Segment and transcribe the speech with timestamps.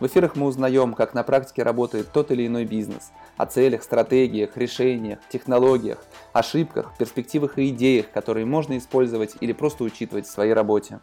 [0.00, 4.56] в эфирах мы узнаем, как на практике работает тот или иной бизнес, о целях, стратегиях,
[4.56, 11.00] решениях, технологиях, ошибках, перспективах и идеях, которые можно использовать или просто учитывать в своей работе.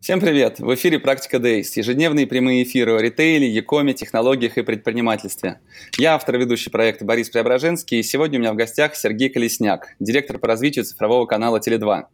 [0.00, 0.60] Всем привет!
[0.60, 5.60] В эфире «Практика Days»– ежедневные прямые эфиры о ритейле, якоме, технологиях и предпринимательстве.
[5.98, 10.38] Я автор ведущий проекта Борис Преображенский, и сегодня у меня в гостях Сергей Колесняк, директор
[10.38, 12.04] по развитию цифрового канала Теле2.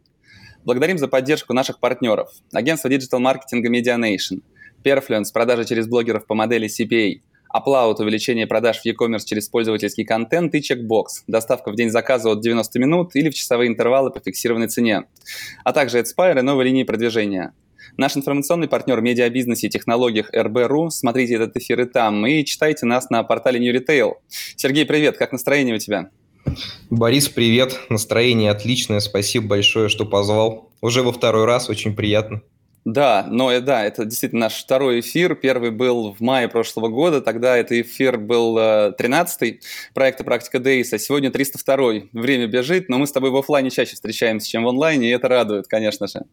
[0.65, 2.31] Благодарим за поддержку наших партнеров.
[2.53, 4.41] Агентство диджитал-маркетинга Medianation,
[4.83, 7.21] Perfluence, продажи через блогеров по модели CPA,
[7.55, 12.41] Upload, увеличение продаж в e-commerce через пользовательский контент и Checkbox, доставка в день заказа от
[12.41, 15.05] 90 минут или в часовые интервалы по фиксированной цене,
[15.65, 17.53] а также AdSpire и новые линии продвижения.
[17.99, 20.89] Наш информационный партнер в медиабизнесе и технологиях РБ.ру.
[20.89, 24.15] Смотрите этот эфир и там, и читайте нас на портале New Retail.
[24.57, 26.11] Сергей, привет, как настроение у тебя?
[26.91, 27.79] Борис, привет.
[27.89, 29.01] Настроение отличное.
[29.01, 30.71] Спасибо большое, что позвал.
[30.81, 32.43] Уже во второй раз, очень приятно.
[32.85, 35.35] Да, но э, да, это действительно наш второй эфир.
[35.35, 37.23] Первый был в мае прошлого года.
[37.23, 39.59] Тогда этот эфир был 13-й э,
[39.95, 42.11] проекта «Практика Дейс», а сегодня 302-й.
[42.13, 45.29] Время бежит, но мы с тобой в офлайне чаще встречаемся, чем в онлайне, и это
[45.29, 46.25] радует, конечно же.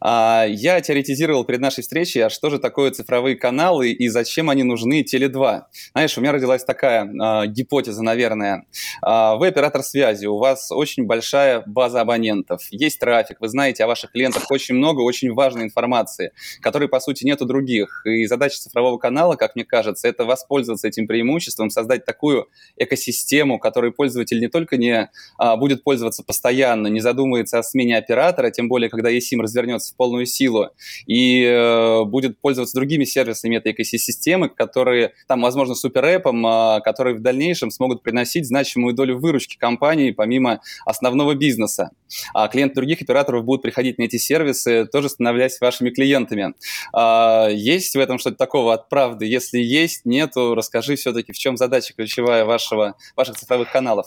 [0.00, 4.62] А, я теоретизировал перед нашей встречей, а что же такое цифровые каналы и зачем они
[4.62, 5.62] нужны Теле2.
[5.92, 8.64] Знаешь, у меня родилась такая э, гипотеза, наверное.
[9.06, 13.86] Э, вы оператор связи, у вас очень большая база абонентов, есть трафик, вы знаете о
[13.86, 18.02] ваших клиентах очень много очень важной информации, которой, по сути, нет у других.
[18.04, 23.92] И задача цифрового канала, как мне кажется, это воспользоваться этим преимуществом, создать такую экосистему, которой
[23.92, 28.90] пользователь не только не э, будет пользоваться постоянно, не задумывается о смене оператора, тем более,
[28.90, 30.70] когда есть SIM развернется в полную силу
[31.06, 37.20] и э, будет пользоваться другими сервисами этой экосистемы, которые, там, возможно, суперэпом, э, которые в
[37.20, 41.90] дальнейшем смогут приносить значимую долю выручки компании помимо основного бизнеса.
[42.34, 46.54] А клиенты других операторов будут приходить на эти сервисы, тоже становляясь вашими клиентами.
[46.96, 49.26] Э, есть в этом что-то такого от правды?
[49.26, 54.06] Если есть, нету, расскажи все-таки, в чем задача ключевая вашего, ваших цифровых каналов?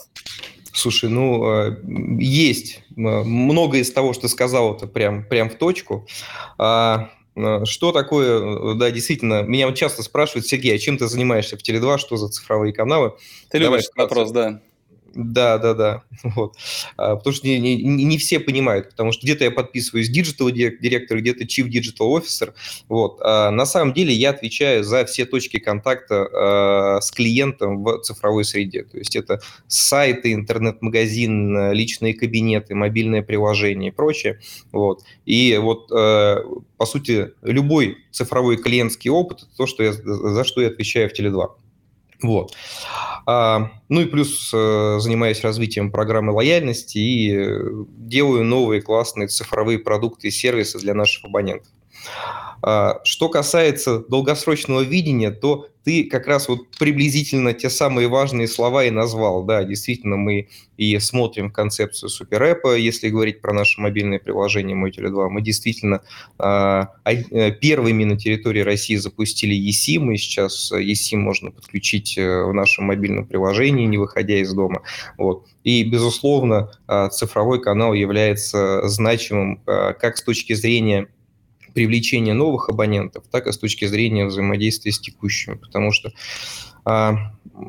[0.72, 1.76] Слушай, ну, э,
[2.18, 2.82] есть.
[2.96, 6.06] Многое из того, что сказал, это прям, прям в точку.
[6.58, 11.56] А, э, что такое, да, действительно, меня вот часто спрашивают, Сергей, а чем ты занимаешься
[11.56, 13.12] в Теле2, что за цифровые каналы?
[13.50, 14.60] Ты Давай любишь вопрос, да.
[15.14, 16.02] Да, да, да.
[16.22, 16.56] Вот.
[16.96, 21.18] А, потому что не, не, не все понимают, потому что где-то я подписываюсь digital директор,
[21.18, 22.54] где-то chief digital officer.
[22.88, 23.18] Вот.
[23.22, 28.44] А на самом деле я отвечаю за все точки контакта а, с клиентом в цифровой
[28.44, 28.84] среде.
[28.84, 34.40] То есть это сайты, интернет-магазин, личные кабинеты, мобильное приложение и прочее.
[34.70, 35.02] Вот.
[35.26, 36.42] И вот а,
[36.76, 41.18] по сути любой цифровой клиентский опыт– это то, что я, за что я отвечаю в
[41.18, 41.50] Теле2.
[42.22, 42.54] Вот.
[43.26, 49.78] А, ну и плюс э, занимаюсь развитием программы лояльности и э, делаю новые классные цифровые
[49.78, 51.70] продукты и сервисы для наших абонентов.
[52.64, 58.84] А, что касается долгосрочного видения, то ты как раз вот приблизительно те самые важные слова
[58.84, 59.42] и назвал.
[59.42, 65.28] Да, действительно, мы и смотрим концепцию суперэпа, если говорить про наше мобильное приложение «Мой Теле2».
[65.28, 66.02] Мы действительно
[66.38, 66.84] э,
[67.60, 73.26] первыми на территории России запустили eSIM, и сейчас eSIM можно подключить э, в нашем мобильном
[73.26, 74.82] приложении, не выходя из дома.
[75.18, 75.46] Вот.
[75.64, 81.08] И, безусловно, э, цифровой канал является значимым э, как с точки зрения
[81.72, 85.54] привлечения новых абонентов, так и с точки зрения взаимодействия с текущими.
[85.54, 86.12] Потому что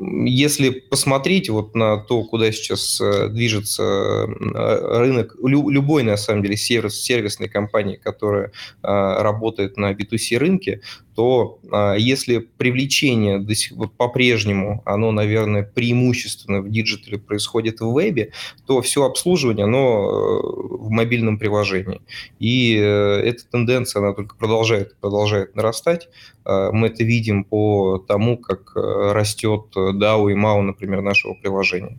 [0.00, 6.56] если посмотреть вот на то, куда сейчас э, движется э, рынок любой, на самом деле,
[6.56, 8.50] сервис, сервисной компании, которая
[8.82, 10.80] а, работает на B2C рынке,
[11.14, 17.80] то а, если привлечение до сих пор по-прежнему, оно, наверное, преимущественно в digital е происходит
[17.80, 18.32] в вебе,
[18.66, 22.00] то все обслуживание, оно э, в мобильном приложении.
[22.38, 26.08] И эта тенденция, она только продолжает, продолжает нарастать.
[26.44, 28.76] Мы это видим по тому, как
[29.12, 31.98] растет DAU и MAU, например, нашего приложения.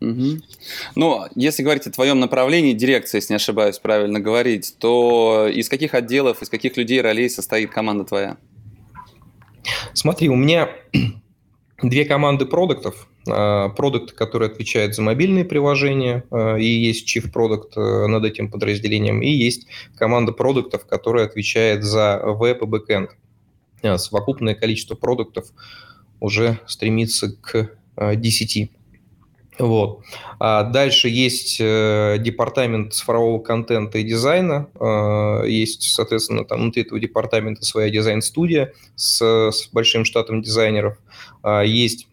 [0.00, 0.38] Угу.
[0.94, 5.94] Ну, если говорить о твоем направлении, дирекция, если не ошибаюсь, правильно говорить, то из каких
[5.94, 8.36] отделов, из каких людей, ролей состоит команда твоя?
[9.94, 10.70] Смотри, у меня
[11.82, 13.08] две команды продуктов.
[13.30, 18.50] А, продукт, который отвечает за мобильные приложения, а, и есть Chief Product э, над этим
[18.50, 19.66] подразделением, и есть
[19.96, 23.10] команда продуктов, которая отвечает за веб и бэкэнд.
[23.82, 25.46] А, совокупное количество продуктов
[26.20, 28.70] уже стремится к 10.
[29.58, 30.02] Вот.
[30.38, 34.68] А дальше есть э, департамент цифрового контента и дизайна.
[34.78, 40.98] Э, есть, соответственно, там внутри этого департамента своя дизайн-студия с, с большим штатом дизайнеров.
[41.42, 42.06] Э, есть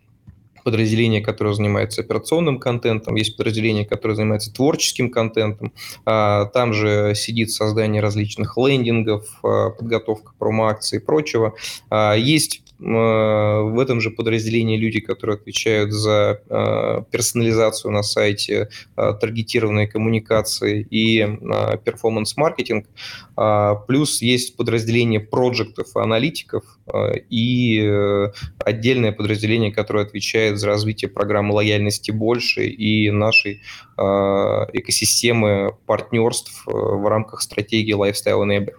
[0.64, 5.72] подразделение, которое занимается операционным контентом, есть подразделение, которое занимается творческим контентом.
[6.08, 11.54] А, там же сидит создание различных лендингов, а, подготовка промо-акций и прочего.
[11.92, 18.70] А, есть Э, в этом же подразделении люди, которые отвечают за э, персонализацию на сайте,
[18.96, 21.26] э, таргетированные коммуникации и
[21.84, 22.86] перформанс-маркетинг.
[23.36, 26.64] А, плюс есть подразделение проектов и аналитиков
[27.30, 28.30] и
[28.60, 33.62] отдельное подразделение, которое отвечает за развитие программы лояльности больше и нашей
[33.98, 38.76] экосистемы партнерств в рамках стратегии Lifestyle Enabler.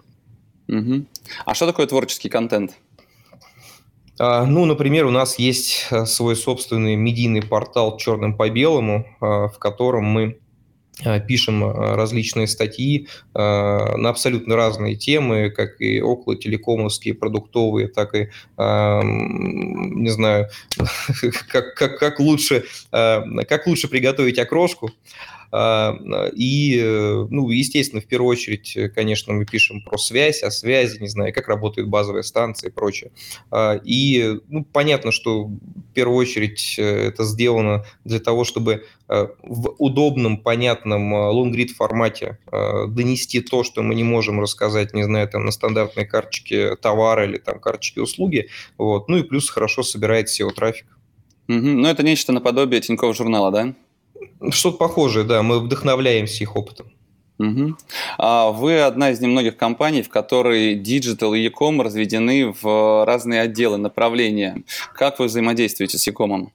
[0.67, 1.05] Угу.
[1.45, 2.77] А что такое творческий контент?
[4.19, 9.47] А, ну, например, у нас есть э, свой собственный медийный портал «Черным по белому», а,
[9.47, 10.39] в котором мы
[11.05, 18.29] а, пишем различные статьи на абсолютно разные темы, как и около телекомовские, продуктовые, так и,
[18.57, 20.49] не знаю,
[21.51, 24.91] как, как, как, лучше, как лучше приготовить окрошку.
[25.51, 25.95] А,
[26.35, 30.99] и, э, ну, естественно, в первую очередь, э, конечно, мы пишем про связь, о связи,
[30.99, 33.11] не знаю, как работают базовые станции и прочее.
[33.51, 35.59] А, и, ну, понятно, что в
[35.93, 43.63] первую очередь э, это сделано для того, чтобы в удобном, понятном лонгрид формате донести то,
[43.63, 48.01] что мы не можем рассказать, не знаю, там на стандартной карточке товара или там карточке
[48.01, 48.49] услуги.
[48.77, 49.07] Вот.
[49.07, 50.87] Ну и плюс хорошо собирает SEO-трафик.
[51.47, 51.55] Угу.
[51.55, 53.73] Ну, это нечто наподобие Тинькофф журнала, да?
[54.49, 56.91] Что-то похожее, да, мы вдохновляемся их опытом.
[57.39, 57.75] Угу.
[58.17, 63.77] А вы одна из немногих компаний, в которой digital и e-com разведены в разные отделы,
[63.77, 64.63] направления.
[64.93, 66.49] Как вы взаимодействуете с e-com?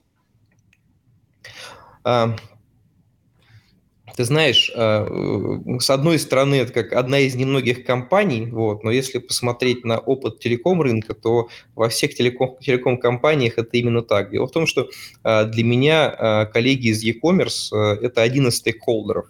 [4.13, 8.91] А, ты знаешь, э, с одной стороны, это как одна из немногих компаний, вот, но
[8.91, 14.31] если посмотреть на опыт телеком рынка, то во всех телеком, телеком-компаниях это именно так.
[14.31, 14.89] Дело в том, что
[15.25, 17.73] э, для меня э, коллеги из e-commerce–
[18.03, 19.27] это один из стейкхолдеров,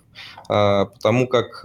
[0.48, 1.64] потому как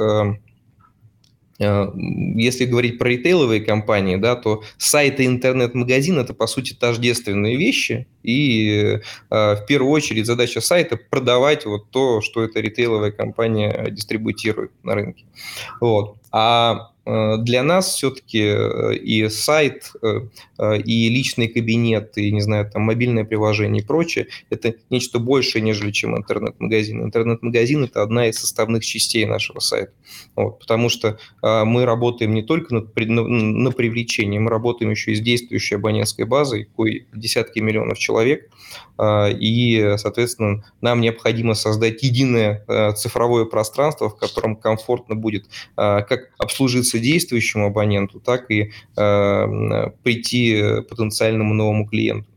[1.59, 8.07] если говорить про ритейловые компании, да, то сайты интернет-магазин– это, по сути, тождественные вещи.
[8.21, 8.99] И
[9.29, 14.95] э, в первую очередь задача сайта– продавать вот то, что эта ритейловая компания дистрибутирует на
[14.95, 15.25] рынке.
[15.79, 16.17] Вот.
[16.31, 22.69] А Э, для нас все-таки э, и сайт, э, и личный кабинет, и, не знаю,
[22.69, 27.01] там, мобильное приложение и прочее, это нечто большее, нежели чем интернет-магазин.
[27.03, 29.93] Интернет-магазин– это одна из составных частей нашего сайта.
[30.35, 35.15] Вот, потому что мы работаем не только на, на, на привлечение, мы работаем еще и
[35.15, 38.49] с действующей абонентской базой, кое десятки миллионов человек,
[38.99, 42.65] и, соответственно, нам необходимо создать единое
[42.95, 45.45] цифровое пространство, в котором комфортно будет
[45.75, 52.27] как обслужиться действующему абоненту, так и э, прийти потенциальному новому клиенту.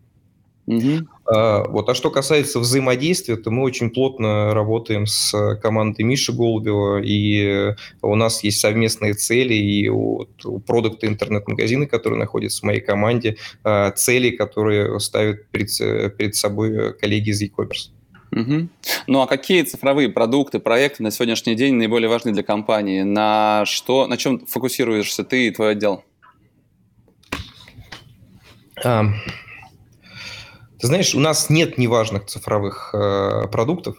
[0.70, 1.08] Угу.
[1.26, 1.88] А, вот.
[1.88, 8.14] А что касается взаимодействия, то мы очень плотно работаем с командой Миши Голубева, и у
[8.14, 13.90] нас есть совместные цели, и у, у продукта интернет-магазина, который находится в моей команде, а,
[13.90, 17.90] цели, которые ставят перед, перед собой коллеги из e-commerce.
[18.32, 18.68] Угу.
[19.08, 23.02] Ну а какие цифровые продукты, проекты на сегодняшний день наиболее важны для компании?
[23.02, 26.04] На что, на чем фокусируешься ты и твой отдел?
[28.84, 29.04] А,
[30.78, 33.96] ты знаешь, у нас нет неважных цифровых э, продуктов,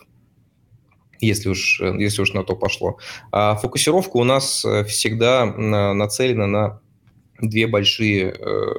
[1.19, 2.97] если уж, если уж на то пошло.
[3.31, 6.81] А фокусировка у нас э, всегда нацелена на
[7.41, 8.74] две большие э,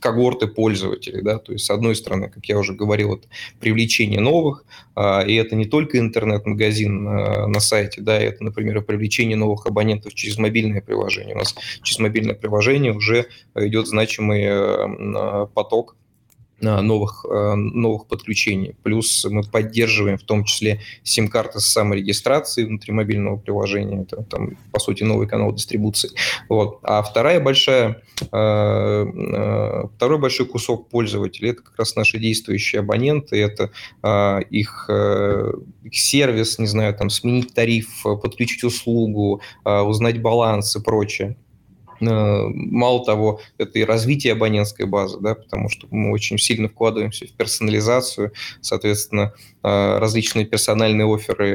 [0.00, 1.22] когорты пользователей.
[1.22, 1.38] Да?
[1.38, 3.28] То есть, с одной стороны, как я уже говорил, это
[3.60, 4.64] привлечение новых,
[4.96, 10.14] э, и это не только интернет-магазин э, на сайте, да, это, например, привлечение новых абонентов
[10.14, 11.34] через мобильное приложение.
[11.34, 15.96] У нас через мобильное приложение уже идет значимый э, поток
[16.60, 18.74] новых, э, новых подключений.
[18.82, 24.02] Плюс мы поддерживаем в том числе сим-карты с саморегистрацией внутри мобильного приложения.
[24.02, 26.10] Это там, по сути, новый канал дистрибуции.
[26.48, 26.80] Вот.
[26.82, 33.36] А вторая большая, э, э, второй большой кусок пользователей– это как раз наши действующие абоненты,
[33.40, 33.70] это
[34.50, 41.36] их, их сервис, не знаю, там, сменить тариф, подключить услугу, узнать баланс и прочее.
[42.00, 47.26] Э, мало того, это и развитие абонентской базы, да, потому что мы очень сильно вкладываемся
[47.26, 51.50] в персонализацию, соответственно, э, различные персональные оферы,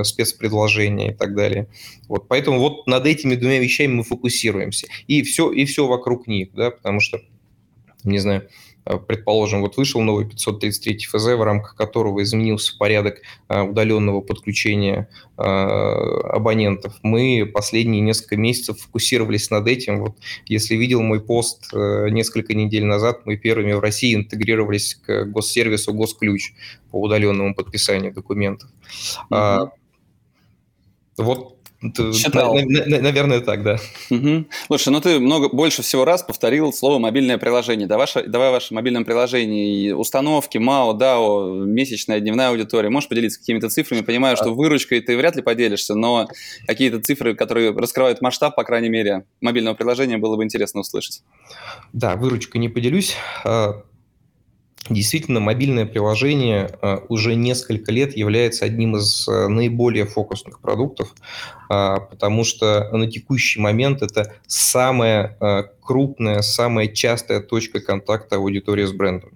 [0.00, 1.68] э, спецпредложения и так далее.
[2.08, 4.86] Вот, поэтому вот над этими двумя вещами мы фокусируемся.
[5.06, 7.20] И все, и все вокруг них, да, потому что,
[8.04, 8.48] не знаю,
[9.06, 16.94] предположим, вот вышел новый 533 ФЗ, в рамках которого изменился порядок удаленного подключения абонентов.
[17.02, 20.00] Мы последние несколько месяцев фокусировались над этим.
[20.00, 20.16] Вот
[20.46, 26.52] если видел мой пост несколько недель назад, мы первыми в России интегрировались к госсервису «Госключ»
[26.90, 28.70] по удаленному подписанию документов.
[29.30, 29.70] Mm-hmm.
[31.18, 32.54] Вот Читал.
[32.54, 33.78] наверное, так, да.
[34.10, 34.46] Угу.
[34.66, 37.86] Слушай, ну ты много, больше всего раз повторил слово «мобильное приложение».
[37.86, 42.90] Давай, давай ваше мобильном приложении установки, МАО, ДАО, месячная, дневная аудитория.
[42.90, 44.00] Можешь поделиться какими-то цифрами?
[44.00, 46.28] Понимаю, что выручкой ты вряд ли поделишься, но
[46.66, 51.22] какие-то цифры, которые раскрывают масштаб, по крайней мере, мобильного приложения, было бы интересно услышать.
[51.92, 53.14] Да, выручкой не поделюсь.
[54.88, 61.14] А, Действительно, мобильное приложение э, уже несколько лет является одним из э, наиболее фокусных продуктов,
[61.68, 68.84] а, потому что на текущий момент это самая э, крупная, самая частая точка контакта аудитории
[68.84, 69.30] с брендом.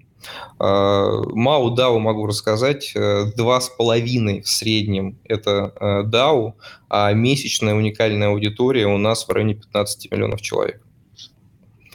[0.57, 2.93] MAU DAO могу рассказать,
[3.35, 5.73] два с половиной в среднем это
[6.09, 6.53] DAO,
[6.87, 10.81] а месячная уникальная аудитория у нас в районе 15 миллионов человек.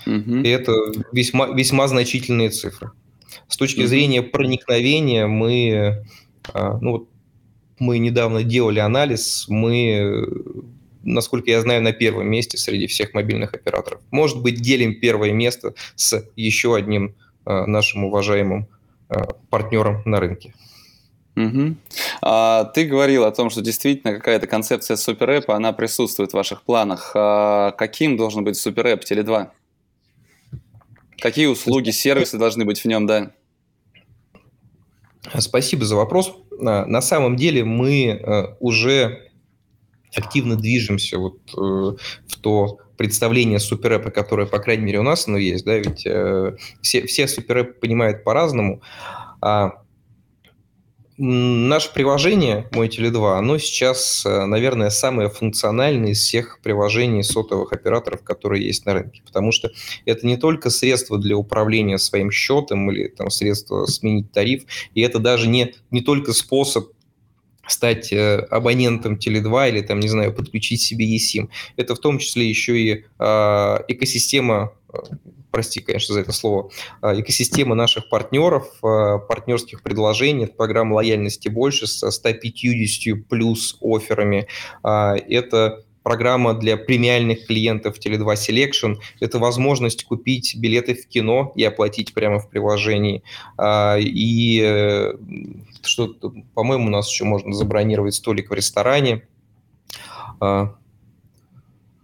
[0.06, 0.36] Угу.
[0.44, 0.74] И это
[1.10, 2.90] весьма, весьма значительные цифры.
[3.49, 6.04] С точки зрения проникновения мы,
[6.52, 7.08] а, ну,
[7.78, 10.26] мы недавно делали анализ, мы,
[11.02, 14.00] насколько я знаю, на первом месте среди всех мобильных операторов.
[14.11, 18.68] Может быть, делим первое место с еще одним а, нашим уважаемым
[19.08, 20.54] а, партнером на рынке.
[21.37, 21.76] Угу.
[22.23, 27.12] А, ты говорил о том, что действительно какая-то концепция суперэпа, она присутствует в ваших планах.
[27.14, 29.49] А каким должен быть суперэп Теле2?
[31.18, 33.32] Какие услуги, сервисы должны быть в нем, да?
[35.38, 36.32] Спасибо за вопрос.
[36.58, 39.30] На самом деле мы э, уже
[40.14, 45.37] активно движемся вот э, в то представление суперэпа, которое, по крайней мере, у нас оно
[45.37, 48.82] есть, да, ведь э, все, все суперэпы понимают по-разному.
[49.40, 49.82] А
[51.20, 58.22] Наше приложение «Мой Теле2», оно сейчас, э, наверное, самое функциональное из всех приложений сотовых операторов,
[58.22, 59.22] которые есть на рынке.
[59.26, 59.72] Потому что
[60.04, 64.62] это не только средство для управления своим счетом или там, средство сменить тариф,
[64.94, 66.92] и это даже не, не только способ
[67.66, 71.48] стать э, абонентом Теле2 или, там, не знаю, подключить себе eSIM.
[71.76, 74.72] Это в том числе еще и э, экосистема
[75.50, 80.54] прости, конечно, за это слово, а, экосистема наших партнеров, а, партнерских предложений, это
[80.94, 84.46] лояльности больше со 150 плюс офферами.
[84.82, 88.96] А, это программа для премиальных клиентов Tele2 Selection.
[89.20, 93.22] Это возможность купить билеты в кино и оплатить прямо в приложении.
[93.98, 95.12] И э,
[95.82, 96.14] что,
[96.54, 99.28] по-моему, у нас еще можно забронировать столик в ресторане.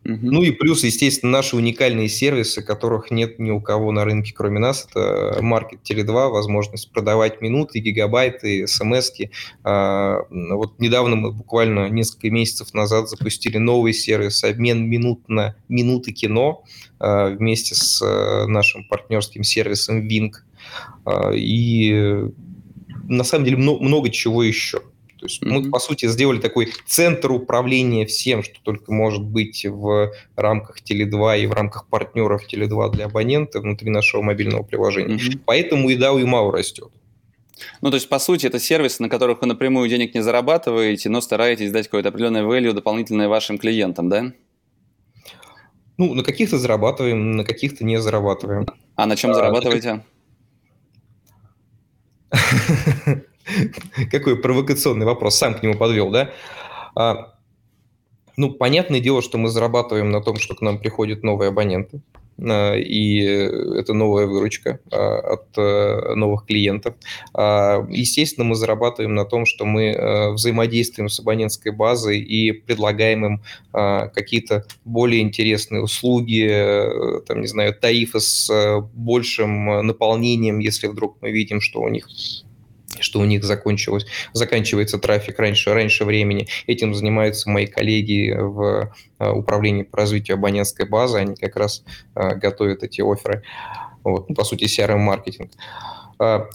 [0.05, 4.59] Ну и плюс, естественно, наши уникальные сервисы, которых нет ни у кого на рынке, кроме
[4.59, 4.87] нас.
[4.91, 9.31] Это маркет Теле2, возможность продавать минуты, гигабайты, смс-ки.
[9.63, 16.13] А, вот недавно мы буквально несколько месяцев назад запустили новый сервис обмен минут на минуты
[16.13, 16.65] кино
[16.99, 20.33] а, вместе с э, нашим партнерским сервисом Wing.
[21.07, 22.25] А, и
[23.09, 24.83] на самом деле много чего еще.
[25.25, 25.49] То есть mm-hmm.
[25.49, 31.41] мы, по сути, сделали такой центр управления всем, что только может быть в рамках Теле2
[31.41, 35.17] и в рамках партнеров Теле2 для абонента внутри нашего мобильного приложения.
[35.17, 35.41] Mm-hmm.
[35.47, 36.91] Поэтому и DAO, и MAU растет.
[37.81, 41.23] Ну, то есть, по сути, это сервисы, на которых вы напрямую денег не зарабатываете, но
[41.23, 44.31] стараетесь дать какое-то определенное value дополнительное вашим клиентам, да?
[45.97, 48.67] Ну, на каких-то зарабатываем, на каких-то не зарабатываем.
[48.95, 50.05] А на чем а, зарабатываете?
[54.11, 56.31] Какой провокационный вопрос, сам к нему подвел, да?
[56.95, 57.35] А,
[58.37, 62.01] ну, понятное дело, что мы зарабатываем на том, что к нам приходят новые абоненты,
[62.39, 66.95] а, и это новая выручка а, от э, новых клиентов.
[67.33, 73.43] Естественно, мы зарабатываем на том, что мы э, взаимодействуем с абонентской базой и предлагаем им
[73.73, 78.51] какие-то более интересные услуги, э, там, не знаю, тарифы с
[78.95, 82.09] большим наполнением, если вдруг мы видим, что у них
[83.01, 86.49] что у них закончилось, заканчивается трафик раньше, раньше времени.
[86.67, 91.85] Этим занимаются мои коллеги в э, управлении по развитию абонентской базы, они как раз
[92.15, 93.43] э, готовят эти оферы.
[94.03, 95.51] Вот, по сути, CRM-маркетинг.
[95.57, 96.04] А,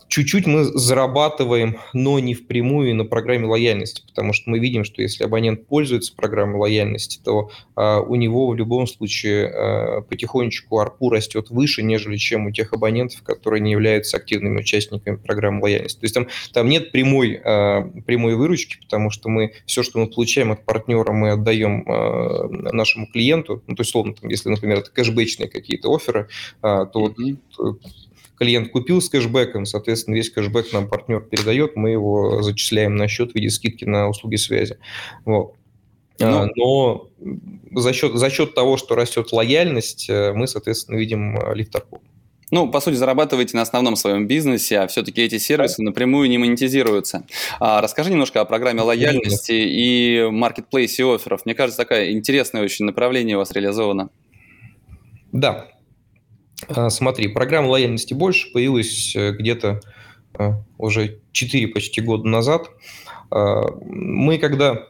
[0.07, 5.23] чуть-чуть мы зарабатываем, но не впрямую на программе лояльности, потому что мы видим, что если
[5.23, 11.49] абонент пользуется программой лояльности, то а, у него в любом случае а, потихонечку ARPU растет
[11.49, 15.99] выше, нежели чем у тех абонентов, которые не являются активными участниками программы лояльности.
[15.99, 17.39] То есть там, там нет прямой,
[18.05, 21.83] прямой выручки, потому что мы все, что мы получаем от партнера, мы отдаем
[22.73, 23.63] нашему клиенту.
[23.67, 26.29] Ну, то есть, словно, там, если, например, это кэшбэчные какие-то оферы,
[26.61, 27.37] то mm-hmm
[28.39, 33.33] клиент купил с кэшбэком, соответственно, весь кэшбэк нам партнер передает, мы его зачисляем на счет
[33.33, 34.77] в виде скидки на услуги связи.
[35.25, 35.53] Вот.
[36.19, 37.07] Ну, Но
[37.73, 41.75] за счет, за счет того, что растет лояльность, мы, соответственно, видим лифт
[42.51, 47.25] ну, по сути, зарабатываете на основном своем бизнесе, а все-таки эти сервисы напрямую не монетизируются.
[47.59, 51.45] А, расскажи немножко о программе лояльности и маркетплейсе офферов.
[51.45, 54.09] Мне кажется, такое интересное очень направление у вас реализовано.
[55.31, 55.67] Да.
[56.67, 59.81] А, смотри, программа лояльности больше появилась э, где-то
[60.33, 62.69] а, уже 4 почти года назад.
[63.31, 64.87] А, мы когда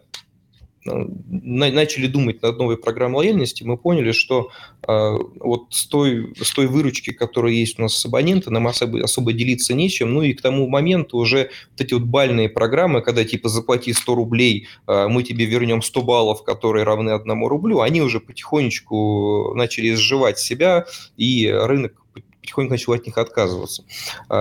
[0.86, 4.50] начали думать над новой программой лояльности, мы поняли, что
[4.88, 9.04] э, вот с той, с той выручки, которая есть у нас с абонента, нам особо,
[9.04, 10.14] особо делиться нечем.
[10.14, 14.16] Ну и к тому моменту уже вот эти вот бальные программы, когда типа заплати 100
[14.16, 19.94] рублей, э, мы тебе вернем 100 баллов, которые равны одному рублю, они уже потихонечку начали
[19.96, 20.86] сживать себя,
[21.18, 21.94] и рынок
[22.42, 23.84] потихоньку начал от них отказываться.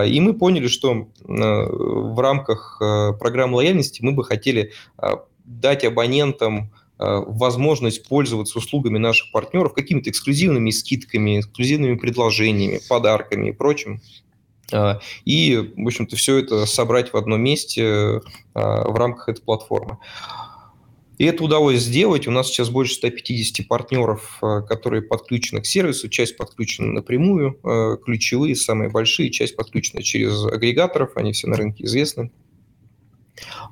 [0.07, 2.80] И мы поняли, что в рамках
[3.18, 4.73] программы лояльности мы бы хотели
[5.49, 13.52] дать абонентам э, возможность пользоваться услугами наших партнеров какими-то эксклюзивными скидками, эксклюзивными предложениями, подарками и
[13.52, 14.00] прочим.
[14.73, 18.21] Э, и, в общем-то, все это собрать в одном месте э,
[18.55, 19.99] в рамках этой платформы.
[21.17, 22.28] И это удалось сделать.
[22.28, 26.09] У нас сейчас больше 150 партнеров, которые подключены к сервису.
[26.09, 27.59] Часть подключена напрямую,
[28.05, 29.31] ключевые, самые большие.
[29.31, 32.31] Часть подключена через агрегаторов, они все на рынке известны.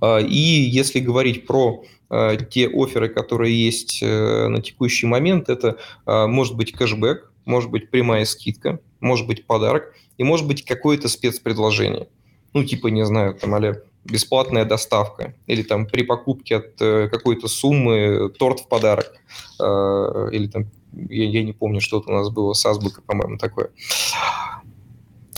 [0.03, 6.27] И если говорить про а, те оферы, которые есть э, на текущий момент, это а,
[6.27, 12.09] может быть кэшбэк, может быть прямая скидка, может быть подарок и может быть какое-то спецпредложение.
[12.53, 17.49] Ну, типа, не знаю, там, а бесплатная доставка или там при покупке от э, какой-то
[17.49, 19.13] суммы торт в подарок
[19.59, 23.71] или там, я, я не помню, что-то у нас было с Азбукой, по-моему, такое.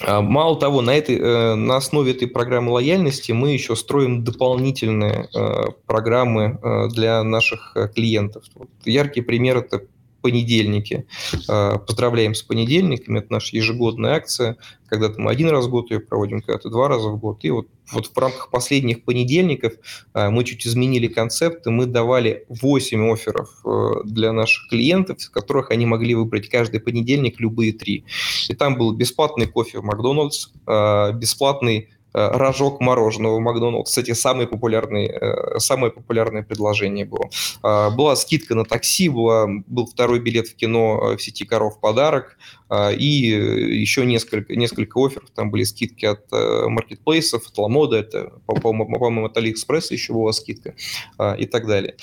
[0.02, 5.28] А, мало того, на, этой, э, на основе этой программы лояльности мы еще строим дополнительные
[5.34, 8.44] э, программы э, для наших клиентов.
[8.84, 9.82] Яркий пример– это
[10.20, 11.06] понедельники.
[11.48, 13.18] А, поздравляем с понедельниками.
[13.18, 14.56] Это наша ежегодная акция.
[14.88, 17.44] Когда-то мы один раз в год ее проводим, когда-то два раза в год.
[17.44, 19.74] И вот, вот в рамках последних понедельников
[20.12, 25.28] а, мы чуть изменили концепт, и мы давали 8 офферов э, для наших клиентов, из
[25.28, 28.04] которых они могли выбрать каждый понедельник любые три.
[28.48, 33.90] И там был бесплатный кофе в Макдональдс, а, бесплатный рожок мороженого в Макдональдс.
[33.90, 37.30] Кстати, самое популярное, э, самое популярное предложение было.
[37.62, 41.80] А, была скидка на такси, была, был второй билет в кино э, в сети «Коров»
[41.80, 42.36] подарок,
[42.68, 45.30] а, и еще несколько, несколько офферов.
[45.34, 50.74] Там были скидки от маркетплейсов, от Ламода, это, по-моему, от Алиэкспресса еще была скидка
[51.18, 51.94] а, и так далее.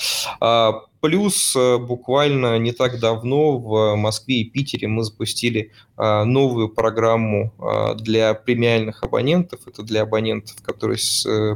[1.01, 7.53] Плюс э, буквально не так давно в Москве и Питере мы запустили э, новую программу
[7.60, 9.60] э, для премиальных абонентов.
[9.67, 10.97] Это для абонентов, которые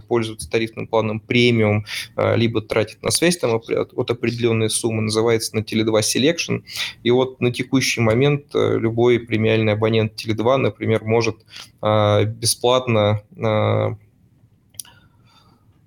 [0.07, 6.01] пользуются тарифным планом премиум, либо тратят на связь там от определенной суммы, называется на Теле2
[6.01, 6.63] Selection.
[7.03, 11.37] И вот на текущий момент любой премиальный абонент Теле2, например, может
[11.81, 13.21] бесплатно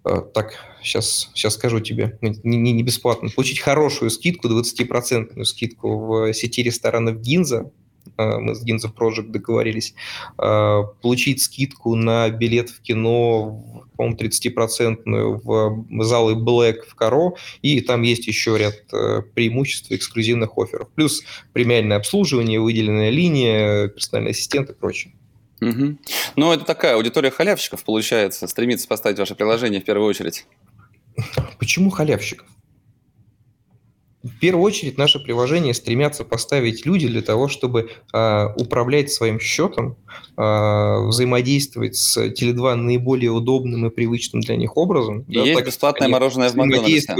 [0.03, 6.33] так сейчас, сейчас скажу тебе, не, не, не бесплатно, получить хорошую скидку, 20% скидку в
[6.33, 7.71] сети ресторанов Гинза,
[8.17, 9.95] а, мы с Гинза Project договорились,
[10.39, 17.81] а, получить скидку на билет в кино, по-моему, 30% в залы Black в Каро, и
[17.81, 20.89] там есть еще ряд э, преимуществ эксклюзивных офферов.
[20.95, 25.15] Плюс премиальное обслуживание, выделенная линия, персональный ассистент и прочее.
[25.63, 25.99] Угу.
[26.37, 30.47] Ну, это такая аудитория халявщиков, получается, стремится поставить ваше приложение в первую очередь.
[31.59, 32.49] Почему халявщиков?
[34.25, 39.97] В первую очередь наше приложение стремятся поставить люди для того, чтобы э, управлять своим счетом,
[40.37, 45.23] э, взаимодействовать с Теле2 наиболее удобным и привычным для них образом.
[45.29, 47.15] И да, есть бесплатное мороженое в Макдональдсе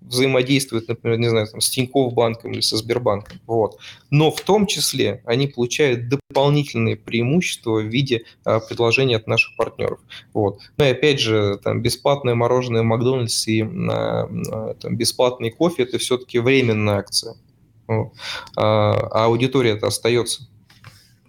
[0.00, 3.40] взаимодействуют, например, не знаю, там, с Тинькофф банком или со Сбербанком.
[3.46, 3.78] Вот.
[4.10, 10.00] Но в том числе они получают дополнительные преимущества в виде а, предложений от наших партнеров.
[10.32, 10.60] Вот.
[10.76, 15.82] Ну и опять же, там, бесплатное мороженое в Макдональдсе и а, а, там, бесплатный кофе–
[15.84, 17.34] это все-таки временная акция.
[17.86, 18.12] Вот.
[18.56, 20.48] А, а аудитория это остается.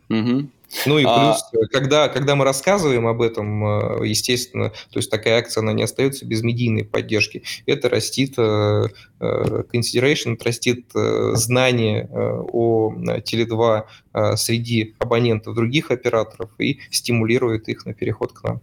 [0.10, 0.50] Угу.
[0.86, 1.68] Ну и а плюс, а...
[1.68, 6.26] когда, когда мы рассказываем об этом, э, естественно, то есть такая акция, она не остается
[6.26, 7.44] без медийной поддержки.
[7.66, 8.86] Это растит э,
[9.20, 18.44] consideration, растит знание о Теле2 среди абонентов других операторов и стимулирует их на переход к
[18.44, 18.62] нам.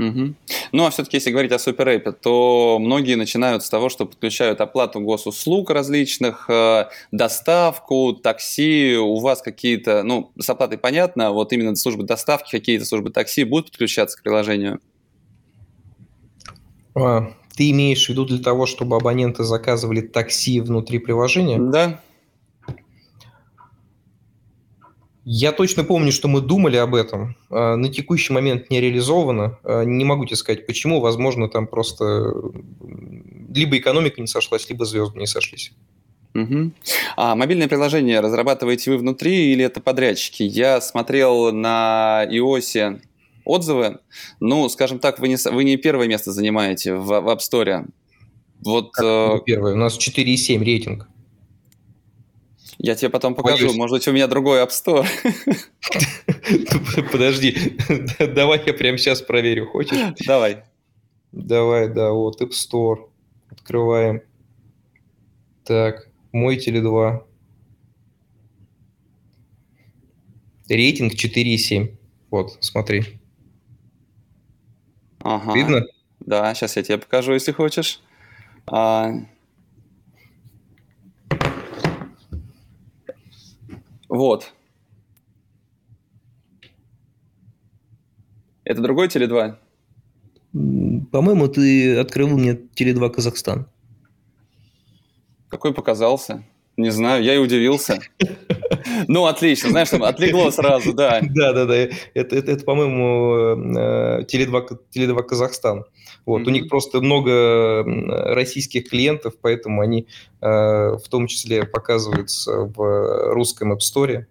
[0.00, 0.34] Угу.
[0.72, 5.00] Ну, а все-таки, если говорить о суперэпе, то многие начинают с того, что подключают оплату
[5.00, 8.96] госуслуг различных, э, доставку, такси.
[8.96, 13.44] У вас какие-то, ну, с оплатой понятно, а вот именно службы доставки, какие-то службы такси
[13.44, 14.80] будут подключаться к приложению?
[16.94, 21.58] А, ты имеешь в виду для того, чтобы абоненты заказывали такси внутри приложения?
[21.58, 22.00] Да.
[25.32, 27.36] Я точно помню, что мы думали об этом.
[27.50, 29.60] А, на текущий момент не реализовано.
[29.62, 31.00] А, не могу тебе сказать, почему.
[31.00, 32.34] Возможно, там просто
[33.48, 35.70] либо экономика не сошлась, либо звезды не сошлись.
[36.34, 36.72] Угу.
[37.16, 40.42] А мобильное приложение разрабатываете вы внутри или это подрядчики?
[40.42, 43.00] Я смотрел на iOS
[43.44, 44.00] отзывы.
[44.40, 47.86] Ну, скажем так, вы не, вы не первое место занимаете в, в App Store.
[48.64, 49.40] Вот, как э...
[49.46, 49.74] первое?
[49.74, 51.06] У нас 4,7 рейтинг.
[52.82, 53.66] Я тебе потом покажу.
[53.66, 53.76] Боюсь.
[53.76, 55.06] Может быть, у меня другой App Store.
[57.12, 57.76] Подожди.
[58.34, 59.66] Давай я прямо сейчас проверю.
[59.66, 59.98] Хочешь?
[60.26, 60.64] Давай.
[61.30, 63.10] Давай, да, вот App Store.
[63.50, 64.22] Открываем.
[65.64, 67.22] Так, мой Теле2.
[70.70, 71.98] Рейтинг 4,7.
[72.30, 73.20] Вот, смотри.
[75.18, 75.52] Ага.
[75.52, 75.86] Видно?
[76.20, 78.00] Да, сейчас я тебе покажу, если хочешь.
[78.66, 79.12] А,
[84.10, 84.52] Вот.
[88.64, 89.56] Это другой Теле2?
[91.12, 93.68] По-моему, ты открыл мне Теле2 Казахстан.
[95.48, 96.44] Какой показался?
[96.76, 98.00] Не знаю, я и удивился.
[99.08, 101.20] Ну, отлично, знаешь, там отлегло сразу, да.
[101.30, 101.76] Да, да, да.
[101.76, 105.84] Это, это, это по-моему, э, Теле2, Теле2 Казахстан.
[106.26, 106.46] Вот, mm-hmm.
[106.46, 107.84] у них просто много
[108.34, 110.06] российских клиентов, поэтому они
[110.40, 114.26] э, в том числе показываются в русском App Store.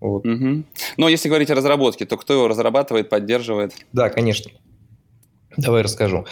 [0.00, 0.26] Вот.
[0.26, 0.64] Mm-hmm.
[0.98, 3.72] Но если говорить о разработке, то кто его разрабатывает, поддерживает?
[3.92, 4.50] Да, конечно.
[5.56, 6.26] Давай расскажу.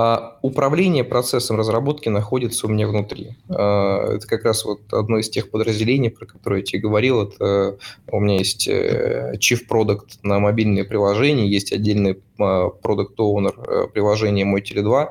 [0.00, 3.36] А, управление процессом разработки находится у меня внутри.
[3.48, 7.24] А, это как раз вот одно из тех подразделений, про которые я тебе говорил.
[7.24, 13.54] Это у меня есть э, Chief Product на мобильные приложения, есть отдельный а, Product Owner
[13.66, 15.08] э, приложения Мой Теле2.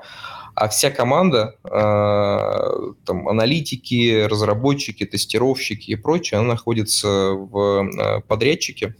[0.55, 8.95] А вся команда, там, аналитики, разработчики, тестировщики и прочее, она находится в подрядчике,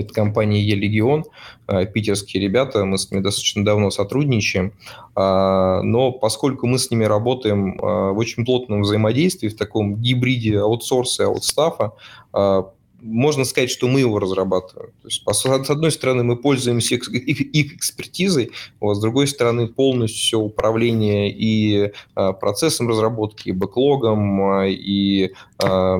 [0.00, 1.24] это компания Е-Легион,
[1.68, 4.72] э, питерские ребята, мы с ними достаточно давно сотрудничаем,
[5.14, 10.58] а, но поскольку мы с ними работаем э, в очень плотном взаимодействии, в таком гибриде
[10.58, 11.92] аутсорса и аутстафа,
[12.32, 12.70] а,
[13.04, 14.90] можно сказать, что мы его разрабатываем.
[15.02, 17.10] То есть, с одной стороны, мы пользуемся их,
[17.54, 25.32] экспертизой, вот, с другой стороны, полностью все управление и а, процессом разработки, и бэклогом, и
[25.62, 25.98] а,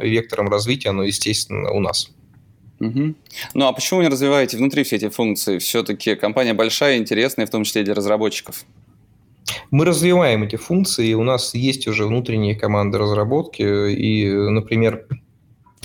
[0.00, 2.10] вектором развития, оно, естественно, у нас.
[2.82, 3.14] Угу.
[3.54, 5.58] Ну а почему не развиваете внутри все эти функции?
[5.58, 8.64] Все-таки компания большая, интересная, в том числе для разработчиков.
[9.70, 15.06] Мы развиваем эти функции, и у нас есть уже внутренние команды разработки, и, например,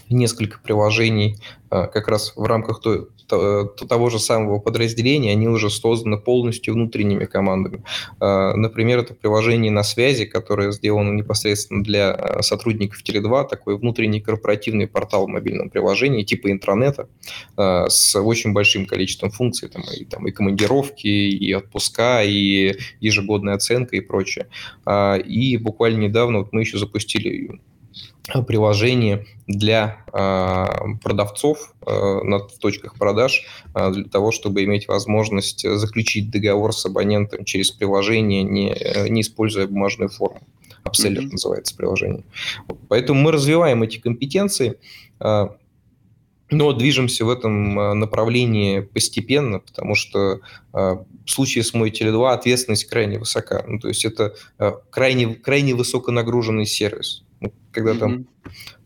[0.09, 1.37] несколько приложений
[1.69, 7.25] а, как раз в рамках той, того же самого подразделения, они уже созданы полностью внутренними
[7.25, 7.83] командами.
[8.19, 14.21] А, например, это приложение на связи, которое сделано непосредственно для а, сотрудников Теле2, такой внутренний
[14.21, 17.07] корпоративный портал в мобильном приложении типа интранета
[17.55, 23.95] с очень большим количеством функций, там и, там, и командировки, и отпуска, и ежегодная оценка
[23.95, 24.47] и прочее.
[25.25, 27.59] И буквально недавно вот мы еще запустили
[28.47, 36.29] приложение для э, продавцов э, на, точках продаж э, для того, чтобы иметь возможность заключить
[36.29, 38.75] договор с абонентом через приложение, не,
[39.09, 40.41] не используя бумажную форму.
[40.83, 41.31] Upseller mm-hmm.
[41.31, 42.23] называется приложение.
[42.87, 44.77] Поэтому мы развиваем эти компетенции,
[45.19, 45.47] э,
[46.49, 50.39] но движемся в этом направлении постепенно, потому что
[50.73, 53.65] э, в случае с мой Теле2 ответственность крайне высока.
[53.67, 57.23] Ну, то есть это э, крайне, крайне высоконагруженный сервис
[57.71, 57.99] когда mm-hmm.
[57.99, 58.27] там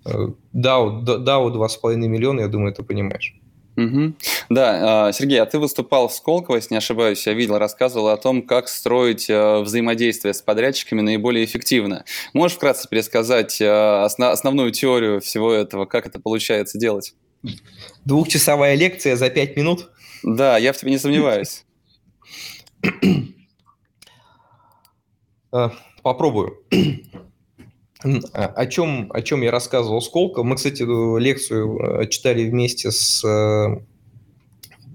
[0.05, 3.35] э, DAO, DAO 2,5 миллиона, я думаю, ты понимаешь.
[3.77, 4.13] Угу.
[4.49, 8.17] Да, а, Сергей, а ты выступал в Сколково, если не ошибаюсь, я видел, рассказывал о
[8.17, 12.03] том, как строить э, взаимодействие с подрядчиками наиболее эффективно.
[12.33, 17.13] Можешь вкратце пересказать э, основную теорию всего этого, как это получается делать?
[18.03, 19.89] Двухчасовая лекция за пять минут?
[20.23, 21.65] Да, я в тебе не сомневаюсь.
[26.03, 26.57] Попробую.
[28.03, 30.43] А, о чем, о чем я рассказывал Сколково.
[30.43, 30.81] Мы, кстати,
[31.19, 33.77] лекцию э, читали вместе с э,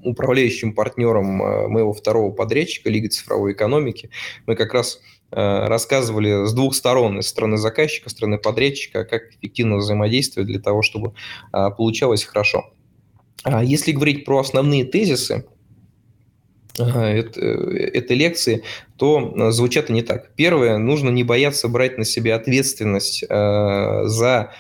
[0.03, 4.11] управляющим партнером э, моего второго подрядчика Лиги цифровой экономики.
[4.47, 5.01] Мы как раз
[5.33, 10.83] рассказывали с двух сторон, с стороны заказчика, с стороны подрядчика, как эффективно взаимодействовать для того,
[10.83, 11.15] чтобы
[11.51, 12.71] получалось хорошо.
[13.43, 15.45] А если говорить про основные тезисы,
[16.79, 18.63] этой лекции,
[18.97, 20.31] то звучат они так.
[20.37, 24.53] Первое, нужно не бояться брать на себя ответственность за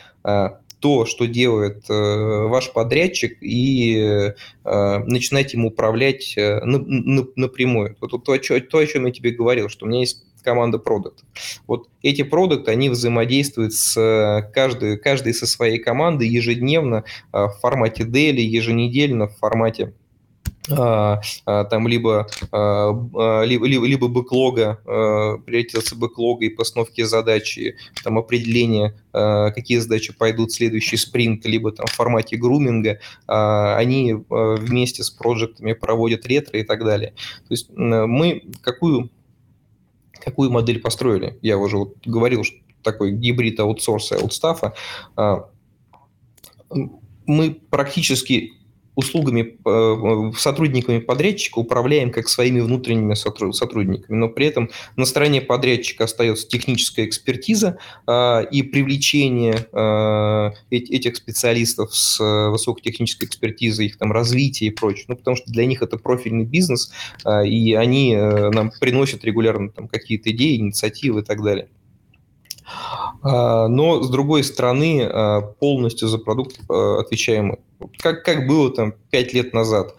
[0.80, 4.32] то, что делает ваш подрядчик, и
[4.64, 7.96] начинать им управлять напрямую.
[8.00, 11.26] Вот то, о чем я тебе говорил, что у меня есть команда продуктов.
[11.66, 17.02] Вот эти продукты, они взаимодействуют с э, каждой, каждой со своей командой ежедневно
[17.32, 19.92] э, в формате дели, еженедельно в формате
[20.66, 24.80] там либо, а, либо, либо, либо бэклога,
[25.46, 31.86] приоритизация бэклога и постановки задачи, там определение, какие задачи пойдут в следующий спринт, либо там
[31.86, 37.14] в формате груминга, они вместе с проектами проводят ретро и так далее.
[37.48, 39.10] То есть мы какую
[40.26, 41.38] какую модель построили.
[41.42, 44.74] Я уже вот говорил, что такой гибрид аутсорса и аутстафа.
[45.16, 45.48] А,
[47.26, 48.52] мы практически
[48.96, 56.04] услугами э, сотрудниками подрядчика управляем как своими внутренними сотрудниками, но при этом на стороне подрядчика
[56.04, 64.12] остается техническая экспертиза а, и привлечение а, этих специалистов с э, высокотехнической экспертизой, их там
[64.12, 66.90] развитие и прочее, ну, потому что для них это профильный бизнес,
[67.44, 71.68] и они э, нам приносят регулярно там какие-то идеи, инициативы и так далее.
[73.22, 75.08] Но, с другой стороны,
[75.60, 77.58] полностью за продукт отвечаем мы
[77.98, 79.94] как, как было там 5 лет назад.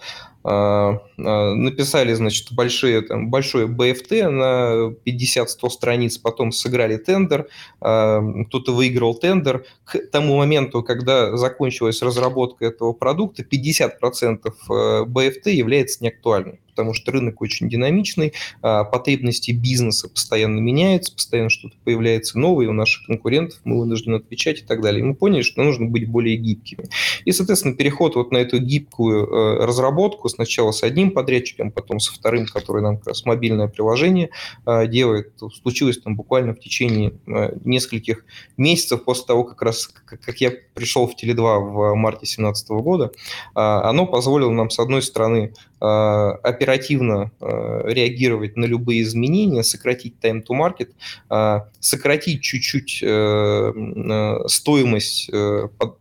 [0.49, 7.49] А, а, написали, значит, большие, там, большое БФТ на 50-100 страниц, потом сыграли тендер,
[7.81, 9.65] а, кто-то выиграл тендер.
[9.83, 17.11] К тому моменту, когда закончилась разработка этого продукта, 50% э, БФТ является неактуальным потому что
[17.11, 23.59] рынок очень динамичный, а, потребности бизнеса постоянно меняются, постоянно что-то появляется новое у наших конкурентов,
[23.63, 25.03] мы вынуждены отвечать и так далее.
[25.03, 26.87] Мы поняли, что нужно быть более гибкими.
[27.25, 32.13] И, соответственно, переход вот на эту гибкую э, разработку сначала с одним подрядчиком, потом со
[32.13, 34.29] вторым, который нам как раз мобильное приложение
[34.67, 38.23] э, делает, случилось там буквально в течение э, нескольких
[38.55, 43.11] месяцев после того, как раз как я пришел в Теле2 в марте 2017 года,
[43.55, 50.43] оно позволило нам, с одной стороны, оперативно оперативно э, реагировать на любые изменения, сократить time
[50.43, 50.89] to market,
[51.29, 55.31] э, сократить чуть-чуть э, стоимость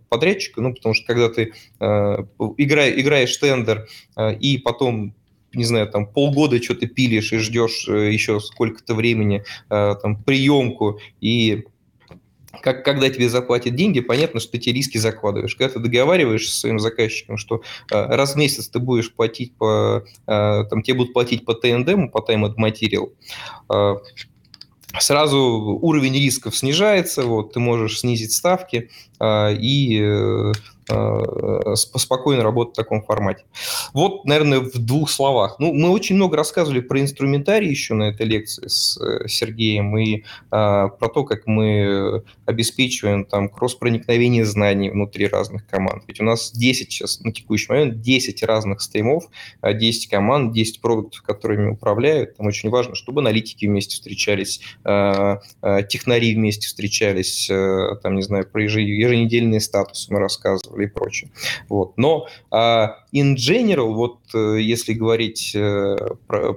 [0.08, 5.14] подрядчика, ну, потому что когда ты играешь, тендер и потом
[5.52, 11.64] не знаю, там полгода что-то пилишь и ждешь еще сколько-то времени там приемку и
[12.62, 15.56] как, когда тебе заплатят деньги, понятно, что ты эти риски закладываешь.
[15.56, 20.04] Когда ты договариваешься с своим заказчиком, что э, раз в месяц ты будешь платить по,
[20.26, 23.12] э, там, тебе будут платить по ТНД, по Time and Material,
[23.72, 23.96] э,
[25.00, 25.38] сразу
[25.82, 30.52] уровень рисков снижается, вот, ты можешь снизить ставки и э,
[30.88, 33.44] Э, спокойно работать в таком формате.
[33.92, 35.56] Вот, наверное, в двух словах.
[35.58, 40.22] Ну, мы очень много рассказывали про инструментарий еще на этой лекции с э, Сергеем и
[40.52, 46.04] а, про то, как мы обеспечиваем там кросс-проникновение знаний внутри разных команд.
[46.06, 49.24] Ведь у нас 10 сейчас, на текущий момент, 10 разных стримов,
[49.62, 52.36] 10 команд, 10 продуктов, которыми управляют.
[52.36, 57.48] Там очень важно, чтобы аналитики вместе встречались, технари вместе встречались,
[58.02, 58.64] там, не знаю, про
[59.06, 61.30] еженедельные статусы мы рассказывали и прочее.
[61.68, 61.96] Вот.
[61.96, 66.54] Но uh, in general, вот uh, если говорить uh, про,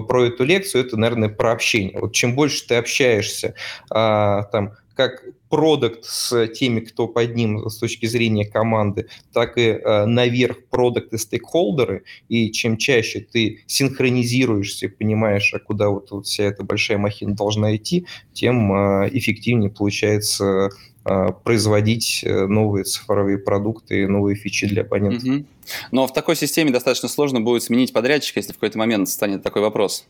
[0.00, 1.98] про эту лекцию, это, наверное, про общение.
[2.00, 3.54] Вот чем больше ты общаешься
[3.90, 9.62] а, там, как продукт с теми, кто под ним с точки зрения команды, так и
[9.62, 16.44] э, наверх продукты стейкхолдеры, и чем чаще ты синхронизируешься, понимаешь, а куда вот, вот вся
[16.44, 20.70] эта большая махина должна идти, тем э, эффективнее получается э,
[21.04, 25.28] производить э, новые цифровые продукты, новые фичи для абонентов.
[25.28, 25.44] Угу.
[25.90, 29.62] Но в такой системе достаточно сложно будет сменить подрядчика, если в какой-то момент станет такой
[29.62, 30.06] вопрос.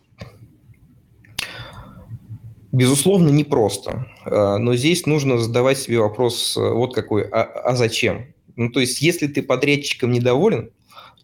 [2.72, 4.06] Безусловно, непросто.
[4.24, 8.32] А, но здесь нужно задавать себе вопрос э, вот какой, а, а зачем?
[8.56, 10.70] Ну, то есть, если ты подрядчиком недоволен,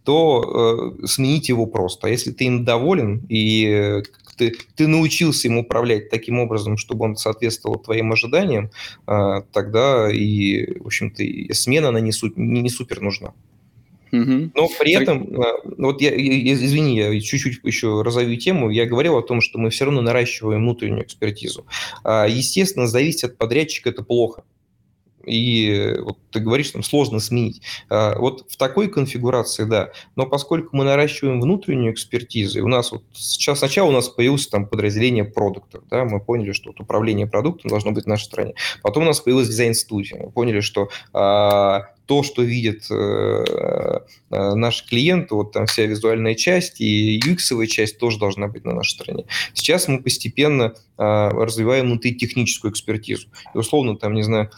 [0.05, 2.07] то э, сменить его просто.
[2.07, 4.03] А если ты им доволен и э,
[4.39, 8.71] ты, ты научился им управлять таким образом, чтобы он соответствовал твоим ожиданиям,
[9.07, 13.35] э, тогда и, в общем-то, и смена, она не, су, не, не супер нужна.
[14.55, 15.45] Но при этом, э,
[15.77, 19.85] вот я, извини, я чуть-чуть еще разовью тему, я говорил о том, что мы все
[19.85, 21.67] равно наращиваем внутреннюю экспертизу.
[22.05, 24.45] А, естественно, зависеть от подрядчика– это плохо.
[25.29, 27.63] И вот ты говоришь, там сложно сменить.
[27.89, 29.91] А, вот в такой конфигурации, да.
[30.17, 34.67] Но поскольку мы наращиваем внутреннюю экспертизу, у нас вот сейчас сначала у нас появилось там
[34.67, 38.55] подразделение продуктов, да, мы поняли, что вот управление продуктом должно быть в нашей стране.
[38.83, 40.25] Потом у нас появилась дизайн-студия.
[40.25, 42.89] Мы поняли, что а, то, что видят
[44.31, 48.93] наши клиенты, вот там вся визуальная часть и UX-овая часть тоже должна быть на нашей
[48.93, 49.27] стороне.
[49.53, 53.29] Сейчас мы постепенно развиваем внутритехническую экспертизу.
[53.55, 54.51] И условно, там, не знаю,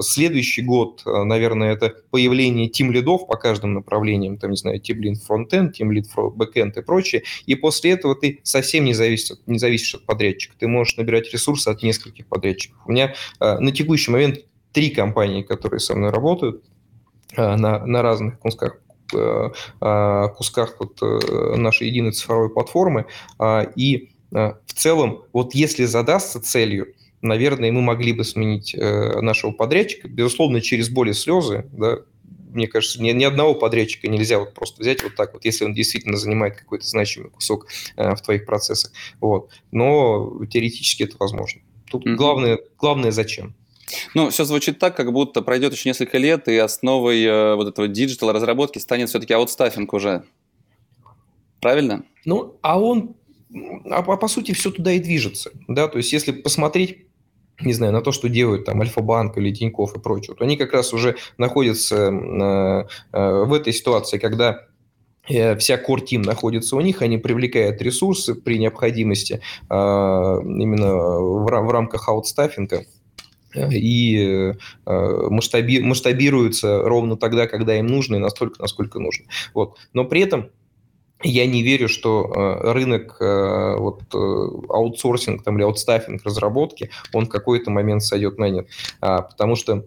[0.00, 6.06] следующий год, наверное, это появление тим-лидов по каждым направлениям, там, не знаю, тим-лид фронтенд, тим-лид
[6.16, 10.54] бэкенд и прочее, и после этого ты совсем не зависишь, не зависишь от подрядчика.
[10.58, 12.78] Ты можешь набирать ресурсы от нескольких подрядчиков.
[12.86, 14.40] У меня на текущий момент
[14.72, 16.64] три компании, которые со мной работают
[17.36, 18.78] на, на разных кусках
[20.36, 21.00] кусках вот
[21.56, 23.06] нашей единой цифровой платформы.
[23.74, 30.60] И в целом, вот если задастся целью, наверное, мы могли бы сменить нашего подрядчика, безусловно,
[30.60, 31.98] через боли слезы, да,
[32.52, 35.74] мне кажется, ни, ни одного подрядчика нельзя вот просто взять вот так вот, если он
[35.74, 38.92] действительно занимает какой-то значимый кусок э, в твоих процессах.
[39.20, 39.50] Вот.
[39.70, 41.62] Но теоретически это возможно.
[41.90, 42.14] Тут mm-hmm.
[42.14, 43.54] главное, главное зачем.
[44.14, 47.88] Ну, все звучит так, как будто пройдет еще несколько лет, и основой э, вот этого
[47.88, 50.24] digital разработки станет все-таки аутстаффинг уже.
[51.60, 52.04] Правильно?
[52.24, 53.14] Ну, а он,
[53.90, 55.50] а, по сути, все туда и движется.
[55.68, 55.88] Да?
[55.88, 57.06] То есть, если посмотреть
[57.62, 60.72] не знаю, на то, что делают там Альфа-банк или Тинькофф и прочее, то они как
[60.72, 64.66] раз уже находятся э, э, в этой ситуации, когда
[65.28, 71.70] э, вся core team находится у них, они привлекают ресурсы при необходимости именно в, в
[71.70, 72.86] рамках аутстаффинга
[73.54, 74.54] и
[74.86, 79.26] масштаби, масштабируются ровно тогда, когда им нужно, и настолько, насколько нужно.
[79.54, 79.76] Вот.
[79.92, 80.50] Но при этом
[81.22, 84.16] я не верю, что э, рынок э, вот, э,
[84.68, 88.68] аутсорсинг там, или аутстаффинг разработки, он в какой-то момент сойдет на нет.
[89.00, 89.86] А, потому что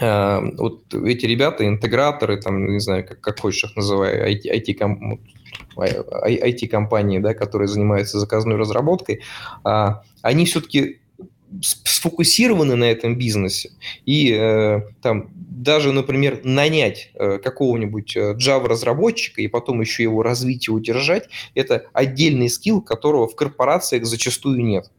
[0.00, 4.50] вот эти ребята, интеграторы, там, не знаю, как, как хочешь их называй, IT,
[5.76, 9.20] IT-компании, да, которые занимаются заказной разработкой,
[9.64, 11.01] а, они все-таки
[11.60, 13.70] сфокусированы на этом бизнесе,
[14.06, 20.68] и э, там даже, например, нанять э, какого-нибудь э, Java-разработчика и потом еще его развить
[20.68, 24.90] и удержать, это отдельный скилл, которого в корпорациях зачастую нет.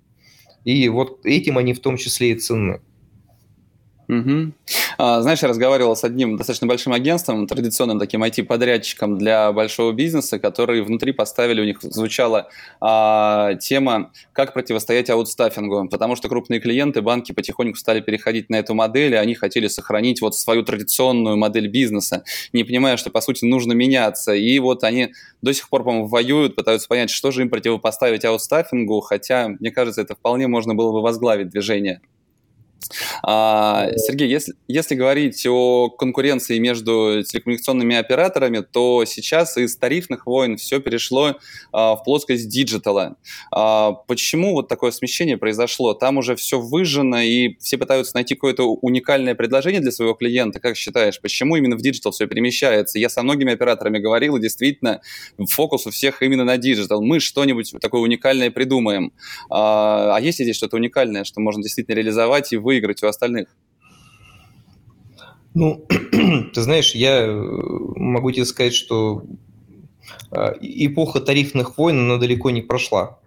[0.63, 2.81] И вот этим они в том числе и ценны.
[4.07, 4.51] Угу.
[4.97, 10.39] А, знаешь, я разговаривал с одним достаточно большим агентством, традиционным таким IT-подрядчиком для большого бизнеса,
[10.39, 12.49] которые внутри поставили, у них звучала
[12.81, 18.73] а, тема, как противостоять аутстаффингу, потому что крупные клиенты, банки потихоньку стали переходить на эту
[18.73, 23.45] модель, и они хотели сохранить вот свою традиционную модель бизнеса, не понимая, что, по сути,
[23.45, 24.33] нужно меняться.
[24.33, 28.99] И вот они до сих пор, по-моему, воюют, пытаются понять, что же им противопоставить аутстаффингу,
[29.01, 32.01] хотя, мне кажется, это вполне можно было бы возглавить движение.
[33.23, 40.57] А, Сергей, если, если говорить о конкуренции между телекоммуникационными операторами, то сейчас из тарифных войн
[40.57, 41.37] все перешло
[41.71, 43.15] а, в плоскость digital а.
[43.51, 45.93] А, почему вот такое смещение произошло?
[45.93, 50.59] Там уже все выжжено, и все пытаются найти какое-то уникальное предложение для своего клиента.
[50.59, 52.99] Как считаешь, почему именно в digital все перемещается?
[52.99, 55.01] Я со многими операторами говорил, и действительно,
[55.49, 57.01] фокус у всех именно на digital.
[57.01, 59.13] Мы что-нибудь такое уникальное придумаем.
[59.49, 63.47] А, а есть здесь что-то уникальное, что можно действительно реализовать и вы выиграть у остальных?
[65.53, 65.85] Ну,
[66.53, 69.23] ты знаешь, я э, могу тебе сказать, что
[70.31, 73.19] э, эпоха тарифных войн, она далеко не прошла.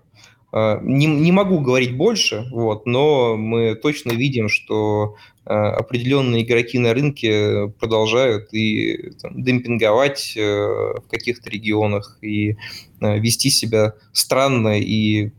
[0.53, 5.17] Э, не, не могу говорить больше, вот, но мы точно видим, что
[5.49, 12.57] определенные игроки на рынке продолжают и там, демпинговать в каких-то регионах и
[13.01, 15.31] вести себя странно и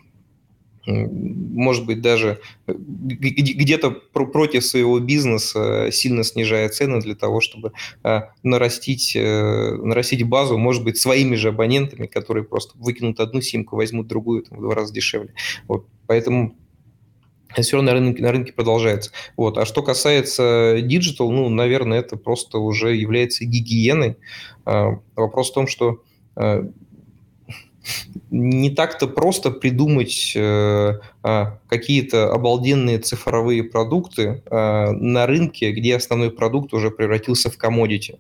[0.88, 7.74] может быть, даже э, где-то против своего бизнеса сильно снижая цены для того, чтобы
[8.04, 13.76] э, нарастить, э, нарастить базу, может быть, своими же абонентами, которые просто выкинут одну симку,
[13.76, 15.34] возьмут другую там, в два раза дешевле.
[15.68, 15.86] Вот.
[16.08, 16.56] Поэтому
[17.60, 19.12] все равно на рынке, на рынке продолжается.
[19.36, 19.58] Вот.
[19.58, 24.18] А что касается digital, ну, наверное, это просто уже является гигиеной.
[24.66, 26.02] Вопрос в том, что
[28.30, 36.32] не так-то просто придумать э, а, какие-то обалденные цифровые продукты э, на рынке, где основной
[36.32, 38.20] продукт уже превратился в комодити.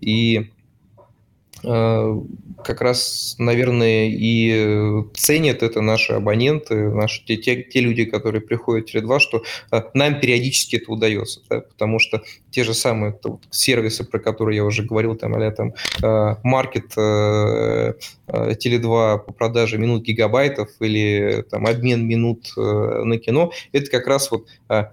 [0.00, 0.50] И
[1.66, 8.88] как раз, наверное, и ценят это наши абоненты, наши, те, те, те люди, которые приходят
[8.88, 13.42] в Теле2, что э, нам периодически это удается, да, потому что те же самые вот,
[13.50, 20.02] сервисы, про которые я уже говорил, там, а там, э, маркет Теле2 по продаже минут
[20.02, 24.46] гигабайтов или там, обмен минут на кино, это как раз вот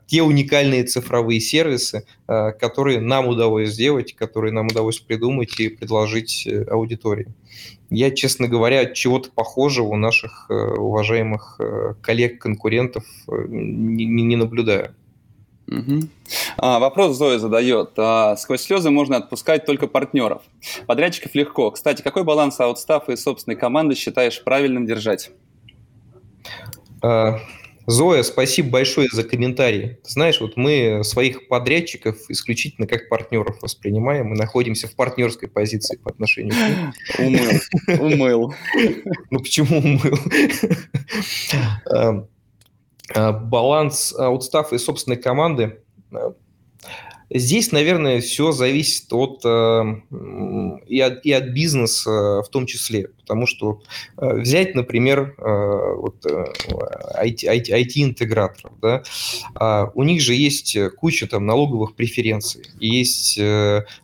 [0.07, 7.33] те уникальные цифровые сервисы, которые нам удалось сделать, которые нам удалось придумать и предложить аудитории.
[7.89, 11.59] Я, честно говоря, чего-то похожего у наших уважаемых
[12.01, 14.95] коллег-конкурентов не, не наблюдаю.
[15.67, 16.01] Угу.
[16.57, 17.91] А, вопрос Зоя задает.
[17.97, 20.41] А, сквозь слезы можно отпускать только партнеров.
[20.87, 21.71] Подрядчиков легко.
[21.71, 25.31] Кстати, какой баланс аутстафа и собственной команды считаешь правильным держать?
[27.01, 27.39] А,
[27.85, 29.97] Зоя, спасибо большое за комментарий.
[30.03, 34.27] знаешь, вот мы своих подрядчиков исключительно как партнеров воспринимаем.
[34.27, 37.37] Мы находимся в партнерской позиции по отношению к ним.
[37.99, 38.13] Умыл.
[38.13, 38.55] Умыл.
[39.31, 40.17] Ну почему умыл?
[43.13, 45.81] А, баланс аутстафа и собственной команды.
[47.33, 50.01] А, здесь, наверное, все зависит от, э,
[50.87, 53.09] и, от, и от бизнеса в том числе.
[53.21, 53.81] Потому что
[54.17, 59.03] э, взять, например, э, вот, IT-интеграторов, IT, да,
[59.55, 63.39] а, у них же есть куча там налоговых преференций, есть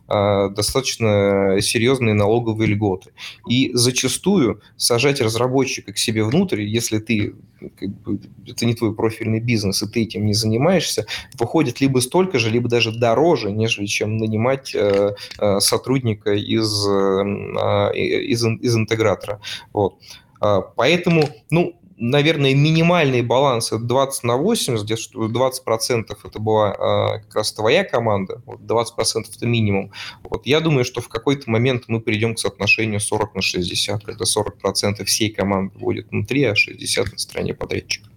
[0.06, 3.10] достаточно серьезные налоговые льготы.
[3.48, 7.34] И зачастую сажать разработчика к себе внутрь, если ты
[7.78, 11.06] как бы, это не твой профильный бизнес, и ты этим не занимаешься,
[11.38, 17.92] выходит либо столько же, либо даже дороже, нежели чем нанимать э, э, сотрудника из, э,
[17.94, 19.40] из, из интегратора.
[19.72, 19.98] Вот.
[20.40, 27.18] А, поэтому, ну, наверное, минимальный баланс это 20 на 80, где 20% это была а,
[27.18, 29.92] как раз твоя команда, вот 20% это минимум.
[30.24, 34.24] Вот я думаю, что в какой-то момент мы придем к соотношению 40 на 60, когда
[34.24, 38.09] 40% всей команды будет внутри, а 60 на стороне подрядчика.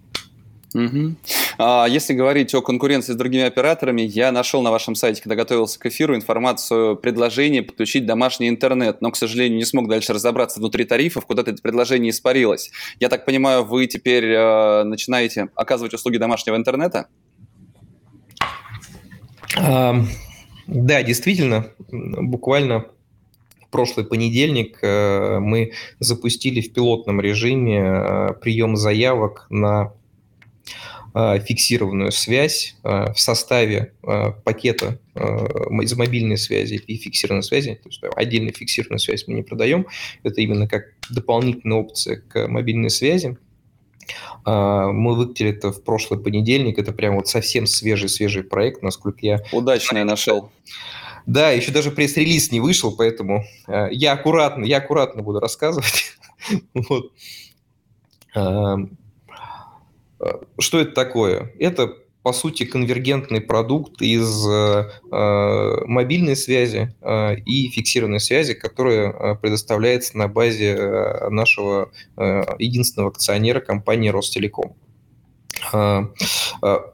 [0.74, 1.14] Угу.
[1.58, 5.78] А, если говорить о конкуренции с другими операторами, я нашел на вашем сайте, когда готовился
[5.78, 10.84] к эфиру, информацию предложение подключить домашний интернет, но, к сожалению, не смог дальше разобраться внутри
[10.84, 12.72] тарифов, куда-то это предложение испарилось.
[12.98, 17.06] Я так понимаю, вы теперь э, начинаете оказывать услуги домашнего интернета?
[19.56, 19.94] А,
[20.66, 22.86] да, действительно, буквально
[23.70, 29.92] прошлый понедельник э, мы запустили в пилотном режиме э, прием заявок на
[31.14, 37.78] фиксированную связь э, в составе э, пакета из мобильной связи и фиксированной связи.
[37.80, 39.86] То есть отдельно фиксированную связь мы не продаем.
[40.24, 43.38] Это именно как дополнительная опция к мобильной связи.
[44.44, 46.80] Мы выкатили это в прошлый понедельник.
[46.80, 49.40] Это прям вот совсем свежий-свежий проект, насколько я...
[49.52, 50.50] Удачно я нашел.
[51.26, 56.16] Да, еще даже пресс-релиз не вышел, поэтому я аккуратно, я аккуратно буду рассказывать.
[56.74, 57.12] вот.
[60.58, 61.52] Что это такое?
[61.58, 69.34] Это, по сути, конвергентный продукт из э, э, мобильной связи э, и фиксированной связи, которая
[69.36, 70.74] предоставляется на базе
[71.30, 71.90] нашего
[72.58, 74.76] единственного акционера компании Ростелеком.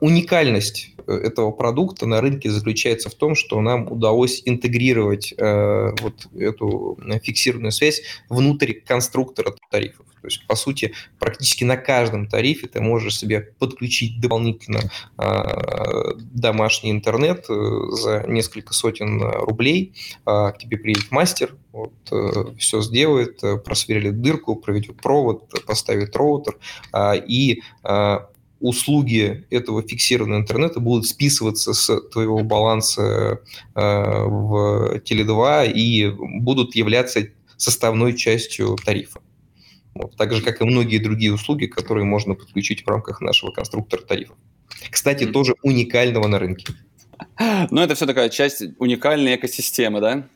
[0.01, 7.73] Уникальность этого продукта на рынке заключается в том, что нам удалось интегрировать вот эту фиксированную
[7.73, 10.07] связь внутрь конструктора тарифов.
[10.21, 14.81] То есть, по сути, практически на каждом тарифе ты можешь себе подключить дополнительно
[15.19, 17.55] э, домашний интернет э,
[17.93, 19.95] за несколько сотен рублей.
[20.27, 26.15] Э, к тебе приедет мастер, вот, э, все сделает, э, просверлит дырку, проведет провод, поставит
[26.17, 26.59] роутер.
[26.93, 28.19] Э, и э,
[28.61, 33.41] услуги этого фиксированного интернета будут списываться с твоего баланса
[33.75, 39.21] э, в Теле2 и будут являться составной частью тарифа.
[39.95, 44.03] Вот, так же, как и многие другие услуги, которые можно подключить в рамках нашего конструктора
[44.03, 44.37] тарифов.
[44.91, 46.75] Кстати, тоже уникального на рынке.
[47.71, 50.29] Но это все такая часть уникальной экосистемы, да?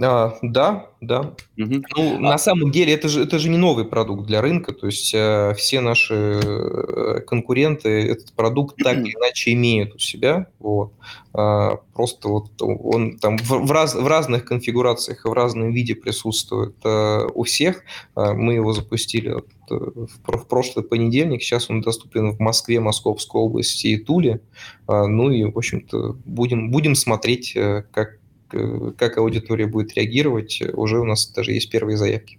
[0.00, 1.34] А, да, да.
[1.56, 1.82] Угу.
[1.96, 2.18] Ну, а...
[2.18, 5.54] на самом деле это же, это же не новый продукт для рынка, то есть э,
[5.56, 10.92] все наши э, конкуренты этот продукт так или иначе имеют у себя, вот.
[11.36, 15.96] А, просто вот он там в, в, раз, в разных конфигурациях и в разном виде
[15.96, 17.82] присутствует э, у всех.
[18.14, 22.78] А, мы его запустили вот, э, в, в прошлый понедельник, сейчас он доступен в Москве,
[22.78, 24.42] Московской области и Туле.
[24.86, 27.52] А, ну и, в общем-то, будем, будем смотреть,
[27.90, 28.18] как
[28.48, 32.38] как аудитория будет реагировать, уже у нас даже есть первые заявки.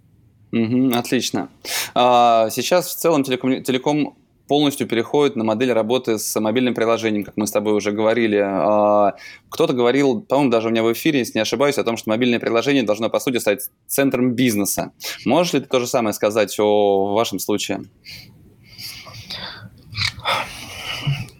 [0.52, 1.48] Угу, отлично.
[1.94, 4.16] А, сейчас в целом телеком, телеком
[4.48, 8.40] полностью переходит на модель работы с мобильным приложением, как мы с тобой уже говорили.
[8.42, 9.16] А,
[9.48, 12.38] кто-то говорил, по-моему, даже у меня в эфире, если не ошибаюсь, о том, что мобильное
[12.38, 14.92] приложение должно, по сути, стать центром бизнеса.
[15.24, 17.82] Можешь ли ты то же самое сказать о вашем случае?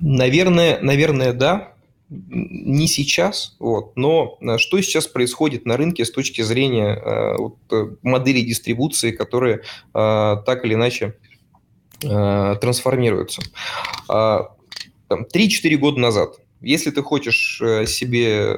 [0.01, 1.76] Наверное, наверное, да
[2.09, 7.57] не сейчас, вот, но э, что сейчас происходит на рынке с точки зрения э, вот,
[7.73, 11.17] э, модели дистрибуции, которые так или иначе
[12.01, 13.43] трансформируются.
[14.09, 14.41] Э,
[15.11, 18.55] 3-4 года назад, если ты хочешь себе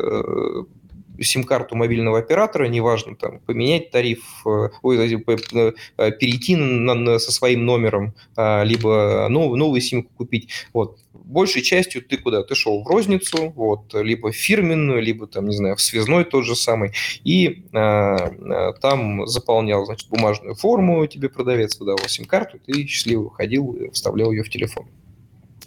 [1.24, 8.14] сим-карту мобильного оператора, неважно, там, поменять тариф, э, ой, перейти на, на, со своим номером,
[8.36, 10.48] а, либо новую, новую симку купить.
[10.72, 10.98] Вот
[11.28, 12.42] большей частью ты куда?
[12.42, 16.44] Ты шел в розницу, вот, либо в фирменную, либо там, не знаю, в связной тот
[16.44, 16.92] же самый,
[17.24, 23.90] и э, там заполнял, значит, бумажную форму, тебе продавец выдавал сим-карту, ты счастливо выходил и
[23.90, 24.86] вставлял ее в телефон.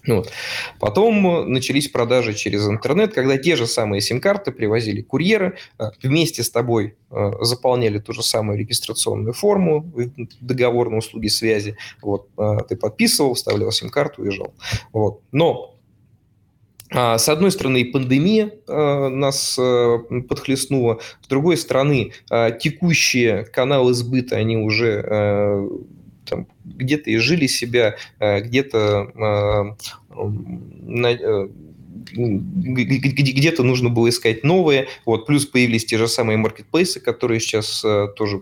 [0.08, 0.32] Вот.
[0.80, 5.58] Потом начались продажи через интернет, когда те же самые сим-карты привозили курьеры,
[6.02, 6.96] вместе с тобой
[7.42, 9.92] заполняли ту же самую регистрационную форму,
[10.40, 11.78] договор на услуги связи.
[12.02, 12.30] Вот.
[12.68, 14.54] Ты подписывал, вставлял сим-карту, уезжал.
[14.92, 15.22] Вот.
[15.32, 15.76] Но
[16.90, 19.58] с одной стороны, пандемия нас
[20.28, 22.12] подхлестнула, с другой стороны,
[22.60, 25.70] текущие каналы сбыта, они уже
[26.32, 30.24] там, где-то и жили себя, э, где-то э,
[31.04, 31.48] э,
[32.14, 38.42] где-то нужно было искать новые, вот, плюс появились те же самые маркетплейсы, которые сейчас тоже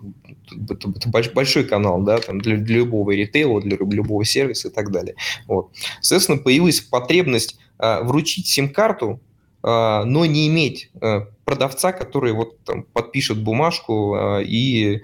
[0.70, 0.88] это,
[1.32, 5.14] большой канал, да, там для, для любого ритейла, для любого сервиса и так далее.
[5.46, 5.70] Вот.
[6.00, 9.20] Соответственно, появилась потребность вручить сим-карту,
[9.62, 10.90] но не иметь
[11.44, 15.02] продавца, который вот там подпишет бумажку и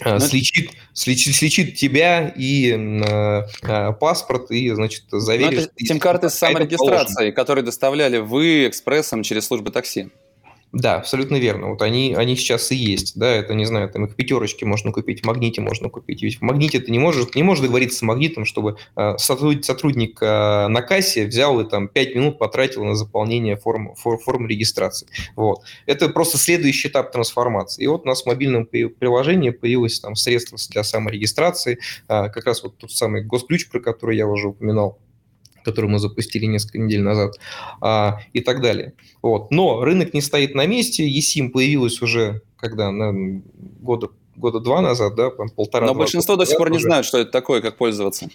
[0.00, 5.68] а, ну, слечит, слечит, слечит тебя и э, паспорт, и, значит, заверишь...
[5.78, 10.10] Ну, сим-карты с саморегистрацией, которые доставляли вы экспрессом через службы такси.
[10.74, 11.68] Да, абсолютно верно.
[11.68, 13.16] Вот они, они сейчас и есть.
[13.16, 16.20] Да, это, не знаю, там их пятерочки можно купить, в магните можно купить.
[16.22, 20.66] Ведь в магните ты не можешь, не можешь договориться с магнитом, чтобы э, сотрудник, э,
[20.66, 25.06] на кассе взял и там 5 минут потратил на заполнение форм, форм, форм регистрации.
[25.36, 25.60] Вот.
[25.86, 27.84] Это просто следующий этап трансформации.
[27.84, 32.64] И вот у нас в мобильном приложении появилось там средство для саморегистрации, э, как раз
[32.64, 34.98] вот тот самый госключ, про который я уже упоминал
[35.64, 37.38] который мы запустили несколько недель назад,
[37.80, 38.94] а, и так далее.
[39.22, 39.50] Вот.
[39.50, 43.42] Но рынок не стоит на месте, eSIM появилась уже когда, на
[43.80, 47.30] года, года два назад, да, полтора Но большинство до сих пор не знают, что это
[47.30, 48.28] такое, как пользоваться.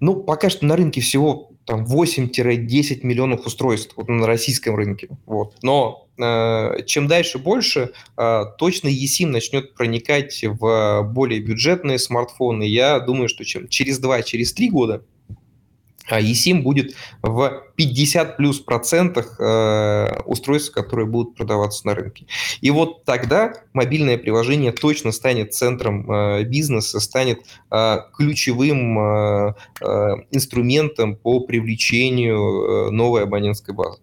[0.00, 5.08] Ну, пока что на рынке всего там 8-10 миллионов устройств вот, на российском рынке.
[5.26, 5.54] Вот.
[5.62, 12.64] Но э, чем дальше больше, э, точно eSIM начнет проникать в более бюджетные смартфоны.
[12.64, 15.04] Я думаю, что чем через 2-3 через года
[16.10, 22.26] eSIM будет в 50 плюс процентах э, устройств, которые будут продаваться на рынке.
[22.60, 27.40] И вот тогда мобильное приложение точно станет центром э, бизнеса, станет
[27.70, 28.72] э, ключевым
[30.30, 33.98] инструментом по привлечению новой абонентской базы.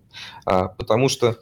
[0.45, 1.37] А, потому что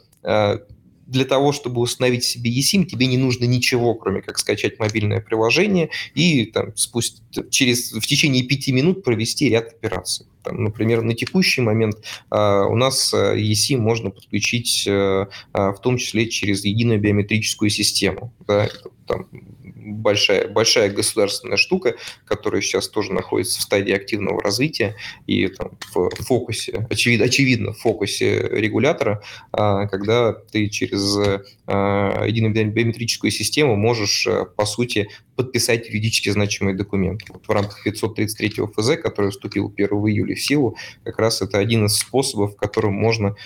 [1.08, 5.90] для того, чтобы установить себе eSIM, тебе не нужно ничего, кроме как скачать мобильное приложение
[6.14, 10.26] и там, спусть, через, в течение пяти минут провести ряд операций.
[10.48, 11.96] Там, например, на текущий момент
[12.30, 17.68] а, у нас eSIM а, можно подключить а, а, в том числе через единую биометрическую
[17.68, 18.32] систему.
[18.46, 18.70] Да,
[19.06, 24.96] там, большая, большая государственная штука, которая сейчас тоже находится в стадии активного развития
[25.26, 29.22] и там, в фокусе, очевидно, очевидно, в фокусе регулятора,
[29.52, 31.18] а, когда ты через
[31.66, 34.26] а, единую биометрическую систему можешь,
[34.56, 37.22] по сути, подписать юридически значимый документ.
[37.28, 41.86] Вот в рамках 533 ФЗ, который вступил 1 июля в силу, как раз это один
[41.86, 43.36] из способов, которым можно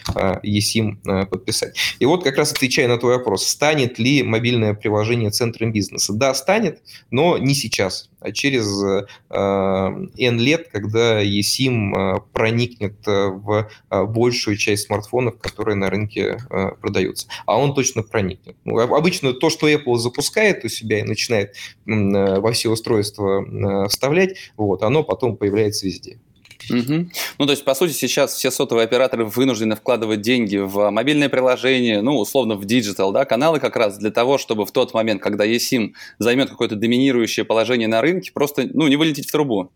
[0.43, 1.77] ЕСИМ подписать.
[1.99, 6.15] И вот как раз отвечая на твой вопрос, станет ли мобильное приложение центром бизнеса?
[6.15, 13.29] Да, станет, но не сейчас, а через э, N лет, когда eSIM э, проникнет э,
[13.29, 16.39] в большую часть смартфонов, которые на рынке
[16.81, 17.29] продаются.
[17.47, 18.57] А он точно проникнет.
[18.65, 21.55] Ну, обычно то, что Apple запускает у себя и начинает
[21.85, 26.19] во все устройства вставлять, вот, оно потом появляется везде.
[26.71, 27.09] Угу.
[27.39, 32.03] Ну, то есть, по сути, сейчас все сотовые операторы вынуждены вкладывать деньги в мобильное приложение,
[32.03, 35.47] ну, условно, в digital, да, каналы как раз для того, чтобы в тот момент, когда
[35.47, 39.71] eSIM займет какое-то доминирующее положение на рынке, просто, ну, не вылететь в трубу.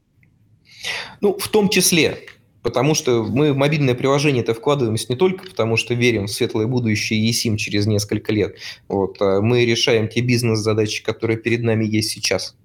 [1.20, 2.18] Ну, в том числе,
[2.62, 6.66] потому что мы в мобильное приложение это вкладываемся не только потому, что верим в светлое
[6.66, 8.56] будущее eSIM через несколько лет.
[8.88, 12.56] Вот, а мы решаем те бизнес-задачи, которые перед нами есть сейчас.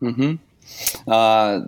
[0.00, 0.38] Угу.
[1.06, 1.62] А,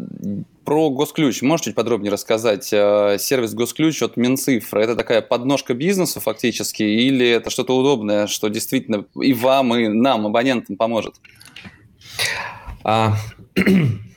[0.72, 2.72] про Госключ можешь чуть подробнее рассказать?
[2.72, 8.48] Э, сервис Госключ от Минцифры– это такая подножка бизнесу фактически или это что-то удобное, что
[8.48, 11.16] действительно и вам, и нам, абонентам, поможет?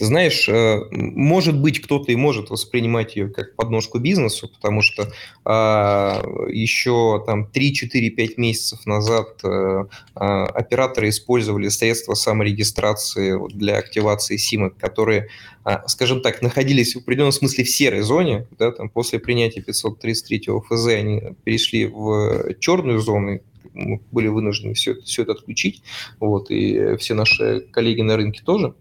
[0.00, 5.12] Ты знаешь, э, может быть, кто-то и может воспринимать ее как подножку бизнесу, потому что
[5.44, 15.28] а, еще там 3-4-5 месяцев назад а, операторы использовали средства саморегистрации для активации симок, которые,
[15.64, 18.46] а, скажем так, находились в определенном смысле в серой зоне.
[18.58, 23.40] Да, там после принятия 533 ФЗ они перешли в черную зону,
[23.74, 25.82] мы были вынуждены все, все это отключить,
[26.20, 28.74] вот, и все наши коллеги на рынке тоже.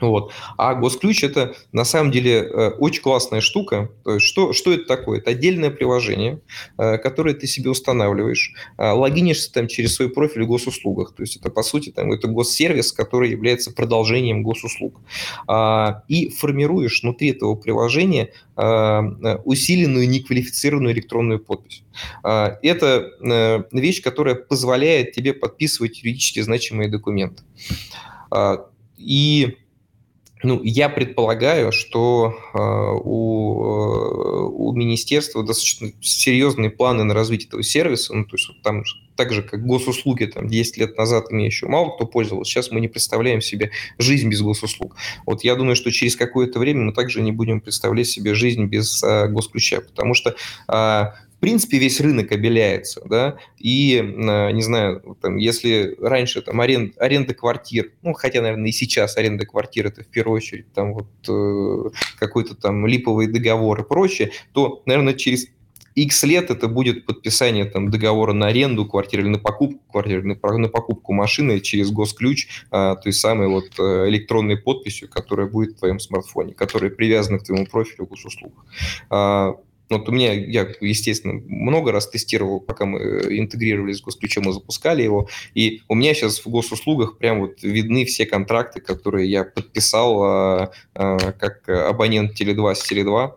[0.00, 0.32] Вот.
[0.56, 3.90] А госключ это на самом деле э, очень классная штука.
[4.04, 5.18] То есть что, что это такое?
[5.18, 6.40] Это отдельное приложение,
[6.78, 11.14] э, которое ты себе устанавливаешь, э, логинишься там через свой профиль в госуслугах.
[11.14, 15.00] То есть это по сути там, это госсервис, который является продолжением госуслуг.
[15.46, 18.30] А, и формируешь внутри этого приложения
[19.44, 21.82] усиленную неквалифицированную электронную подпись.
[22.22, 27.42] А, это вещь, которая позволяет тебе подписывать юридически значимые документы.
[28.30, 29.56] А, и
[30.42, 37.62] ну, я предполагаю, что э, у, э, у министерства достаточно серьезные планы на развитие этого
[37.62, 38.14] сервиса.
[38.14, 38.84] Ну, то есть вот там
[39.16, 42.80] так же, как госуслуги там 10 лет назад ими еще мало кто пользовался, сейчас мы
[42.80, 44.96] не представляем себе жизнь без госуслуг.
[45.26, 49.02] Вот я думаю, что через какое-то время мы также не будем представлять себе жизнь без
[49.02, 50.34] э, госключа, потому что
[50.68, 51.04] э,
[51.40, 57.34] принципе, весь рынок обеляется, да, и, а, не знаю, там, если раньше там аренд, аренда
[57.34, 61.90] квартир, ну, хотя, наверное, и сейчас аренда квартир это в первую очередь там вот э,
[62.18, 65.48] какой-то там липовый договор и прочее, то, наверное, через
[65.94, 70.58] X лет это будет подписание там, договора на аренду квартиры или на покупку квартиры, на,
[70.58, 75.78] на покупку машины через госключ, а, той самой вот э, электронной подписью, которая будет в
[75.78, 78.64] твоем смартфоне, которая привязана к твоему профилю госуслуг.
[79.08, 79.56] А,
[79.90, 83.00] вот у меня, я, естественно, много раз тестировал, пока мы
[83.38, 88.04] интегрировались с госключом и запускали его, и у меня сейчас в госуслугах прям вот видны
[88.04, 93.32] все контракты, которые я подписал а, а, как абонент Теле2 с Теле2,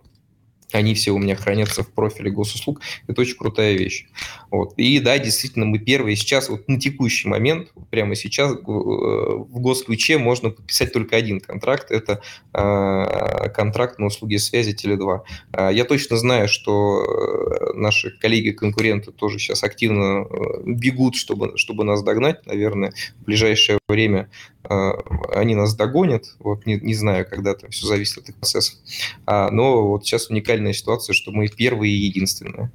[0.78, 2.82] они все у меня хранятся в профиле госуслуг.
[3.08, 4.08] Это очень крутая вещь.
[4.52, 4.74] Вот.
[4.78, 6.16] И да, действительно, мы первые.
[6.16, 11.92] Сейчас, вот на текущий момент, прямо сейчас в госключе можно подписать только один контракт.
[11.92, 12.22] Это
[12.54, 15.22] э, контракт на услуги связи Теле2.
[15.54, 21.84] Э, я точно знаю, что э, наши коллеги-конкуренты тоже сейчас активно э, бегут, чтобы, чтобы
[21.84, 22.46] нас догнать.
[22.46, 26.26] Наверное, в ближайшее время э, они нас догонят.
[26.40, 28.76] Вот не, не знаю, когда там все зависит от их процессов.
[29.26, 32.72] А, но вот сейчас уникальная ситуация, что мы первые и единственные.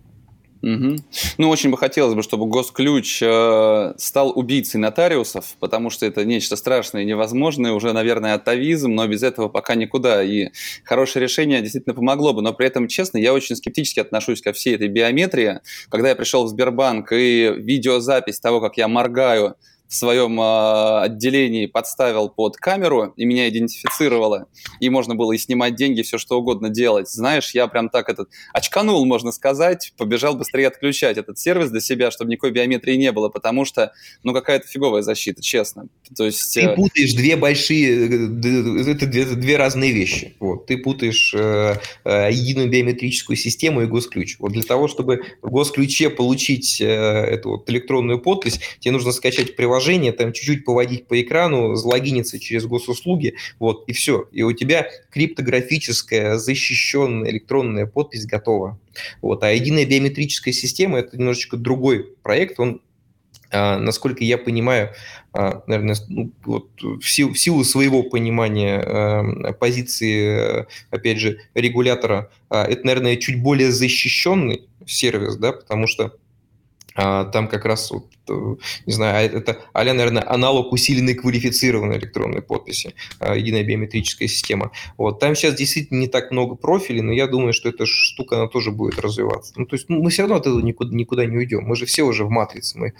[0.60, 0.96] Угу.
[1.38, 6.56] Ну, очень бы хотелось бы, чтобы госключ э, стал убийцей нотариусов, потому что это нечто
[6.56, 10.22] страшное и невозможное, уже, наверное, атовизм, но без этого пока никуда.
[10.24, 10.48] И
[10.84, 12.42] хорошее решение действительно помогло бы.
[12.42, 15.60] Но при этом, честно, я очень скептически отношусь ко всей этой биометрии.
[15.90, 19.54] Когда я пришел в Сбербанк и видеозапись того, как я моргаю
[19.88, 24.46] в своем э, отделении подставил под камеру и меня идентифицировало,
[24.80, 27.08] и можно было и снимать деньги, все что угодно делать.
[27.08, 32.10] Знаешь, я прям так этот очканул, можно сказать, побежал быстрее отключать этот сервис для себя,
[32.10, 35.88] чтобы никакой биометрии не было, потому что, ну, какая-то фиговая защита, честно.
[36.14, 36.54] То есть...
[36.54, 40.36] Ты э, путаешь две большие, э, это две, две разные вещи.
[40.38, 40.66] Вот.
[40.66, 44.36] Ты путаешь э, э, единую биометрическую систему и госключ.
[44.38, 49.56] Вот для того, чтобы в госключе получить э, эту вот электронную подпись, тебе нужно скачать
[49.56, 54.28] приложение приложение, там чуть-чуть поводить по экрану, залогиниться через госуслуги, вот, и все.
[54.32, 58.78] И у тебя криптографическая защищенная электронная подпись готова.
[59.22, 59.44] Вот.
[59.44, 62.80] А единая биометрическая система– это немножечко другой проект, он
[63.50, 64.90] а, насколько я понимаю,
[65.32, 72.84] а, наверное, ну, вот в, силу, силу своего понимания а, позиции, опять же, регулятора, это,
[72.84, 76.14] наверное, чуть более защищенный сервис, да, потому что
[76.98, 78.34] там как раз, э,
[78.86, 84.72] не знаю, а это а наверное, аналог усиленной квалифицированной электронной подписи, единая биометрическая система.
[84.96, 85.20] Вот.
[85.20, 88.70] Там сейчас действительно не так много профилей, но я думаю, что эта штука, она тоже
[88.70, 89.52] будет развиваться.
[89.56, 91.64] Ну, то есть ну, мы все равно от этого никуда, никуда не уйдем.
[91.64, 92.78] Мы же все уже в матрице.
[92.78, 92.94] Мы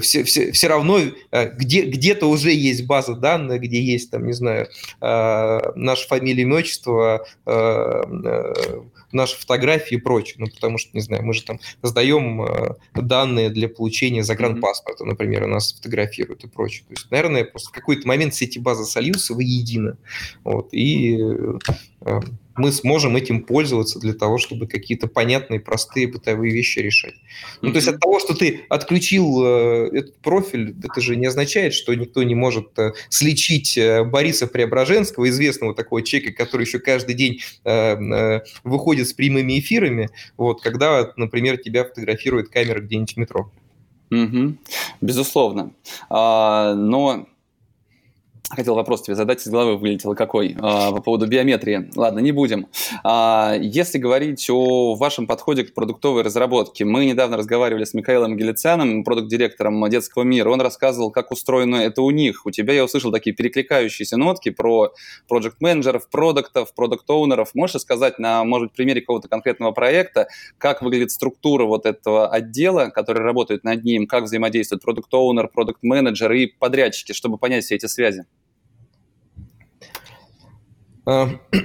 [0.00, 1.00] все, все, все равно
[1.30, 4.68] где, где-то уже есть база данных, где есть, там, не знаю,
[5.00, 7.26] э, наша фамилия, имя, отчество,
[9.14, 10.36] наши фотографии и прочее.
[10.38, 15.44] Ну, потому что, не знаю, мы же там сдаем э, данные для получения загранпаспорта, например,
[15.44, 16.84] у нас фотографируют и прочее.
[16.88, 19.96] То есть, наверное, просто в какой-то момент все эти базы сольются воедино.
[20.42, 22.20] Вот, и э,
[22.56, 27.14] мы сможем этим пользоваться для того, чтобы какие-то понятные, простые бытовые вещи решать.
[27.62, 31.74] Ну, то есть от того, что ты отключил э, этот профиль, это же не означает,
[31.74, 37.14] что никто не может э, слечить э, Бориса Преображенского, известного такого человека, который еще каждый
[37.14, 43.16] день э, э, выходит с прямыми эфирами, вот, когда, например, тебя фотографирует камера где-нибудь в
[43.16, 43.50] метро.
[44.10, 44.56] Угу.
[45.00, 45.72] Безусловно.
[46.08, 47.26] А, но
[48.50, 51.90] Хотел вопрос тебе задать, из головы вылетел какой, а, по поводу биометрии.
[51.96, 52.68] Ладно, не будем.
[53.02, 59.02] А, если говорить о вашем подходе к продуктовой разработке, мы недавно разговаривали с Михаилом Гелицяном,
[59.02, 60.50] продукт-директором детского мира.
[60.50, 62.44] Он рассказывал, как устроено это у них.
[62.44, 64.92] У тебя я услышал такие перекликающиеся нотки про
[65.26, 67.54] проект-менеджеров, продуктов, продукт-оунеров.
[67.54, 70.28] Можешь сказать на, может быть, примере какого-то конкретного проекта,
[70.58, 76.46] как выглядит структура вот этого отдела, который работает над ним, как взаимодействует продукт-оунер, продукт-менеджер и
[76.46, 78.26] подрядчики, чтобы понять все эти связи?
[81.06, 81.28] А,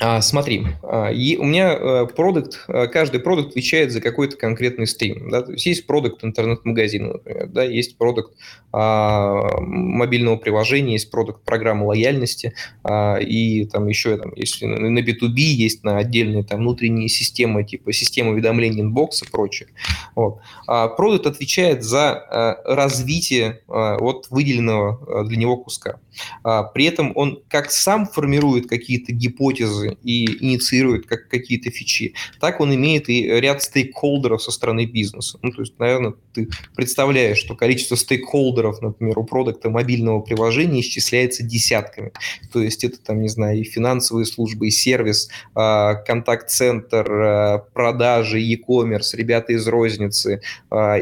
[0.00, 5.30] а, смотри, а, у меня э, продукт, э, каждый продукт отвечает за какой-то конкретный стрим.
[5.30, 5.42] Да?
[5.42, 7.64] То есть есть продукт интернет-магазина, например, да?
[7.64, 8.34] есть продукт
[8.72, 12.54] а, мобильного приложения, есть продукт программы лояльности,
[12.84, 17.92] а, и там еще там, есть на B2B, есть на отдельные там внутренние системы, типа
[17.92, 19.70] система уведомлений inbox и прочее.
[20.14, 20.38] Вот.
[20.68, 25.98] А продукт отвечает за а, развитие а, вот выделенного для него куска.
[26.42, 32.60] А, при этом он как сам формирует какие-то гипотезы, и инициирует как какие-то фичи, так
[32.60, 35.38] он имеет и ряд стейкхолдеров со стороны бизнеса.
[35.42, 41.42] Ну, то есть, наверное, ты представляешь, что количество стейкхолдеров, например, у продукта мобильного приложения исчисляется
[41.42, 42.12] десятками.
[42.52, 48.40] То есть это, там, не знаю, и финансовые службы, и сервис, а, контакт-центр, а, продажи,
[48.40, 50.40] e-commerce, ребята из розницы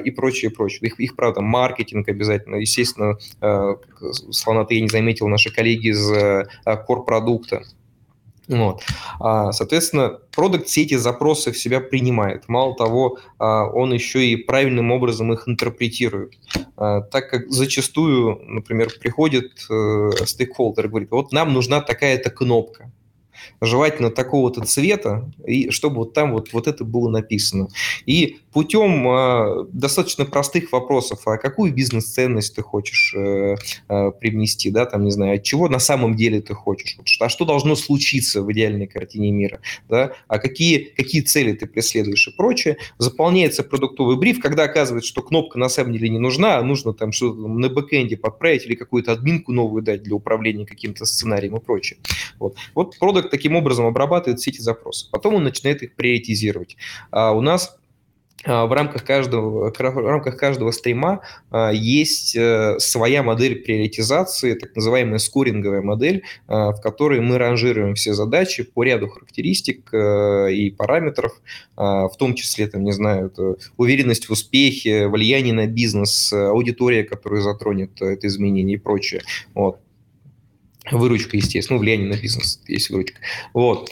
[0.04, 0.88] и прочее, прочее.
[0.88, 2.56] Их, их, правда, маркетинг обязательно.
[2.56, 3.18] Естественно,
[4.30, 6.46] слона ты я не заметил, наши коллеги из
[6.86, 7.62] корпродукта,
[8.48, 8.82] вот.
[9.20, 12.48] А, соответственно, продукт все эти запросы в себя принимает.
[12.48, 16.32] Мало того, а, он еще и правильным образом их интерпретирует.
[16.76, 22.90] А, так как зачастую, например, приходит э, стейкхолдер и говорит, вот нам нужна такая-то кнопка
[23.61, 27.68] желательно такого-то цвета, и чтобы вот там вот, вот это было написано.
[28.07, 33.57] И путем э, достаточно простых вопросов, а какую бизнес-ценность ты хочешь э,
[33.89, 37.28] э, привнести, да, там, не знаю, от чего на самом деле ты хочешь, вот, а
[37.28, 42.32] что должно случиться в идеальной картине мира, да, а какие, какие цели ты преследуешь и
[42.32, 46.93] прочее, заполняется продуктовый бриф, когда оказывается, что кнопка на самом деле не нужна, а нужно
[46.95, 51.61] там что-то на бэкэнде подправить или какую-то админку новую дать для управления каким-то сценарием и
[51.61, 51.99] прочее.
[52.39, 55.08] Вот, вот продукт таким образом обрабатывает все эти запросы.
[55.10, 56.76] Потом он начинает их приоритизировать.
[57.10, 57.78] А у нас
[58.44, 64.76] а, в рамках каждого, в рамках каждого стрима а, есть э, своя модель приоритизации, так
[64.76, 70.70] называемая скоринговая модель, а, в которой мы ранжируем все задачи по ряду характеристик э, и
[70.70, 71.32] параметров,
[71.76, 73.32] в том числе, там, не знаю,
[73.76, 79.22] уверенность в успехе, влияние на бизнес, аудитория, которая затронет это изменение и прочее.
[79.54, 79.78] Вот.
[80.91, 83.18] Выручка, естественно, ну, влияние на бизнес, есть выручка.
[83.53, 83.91] Вот.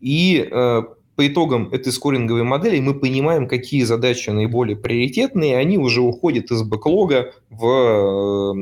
[0.00, 0.82] И э,
[1.20, 6.62] по итогам этой скоринговой модели мы понимаем, какие задачи наиболее приоритетные, они уже уходят из
[6.62, 8.54] бэклога в, в,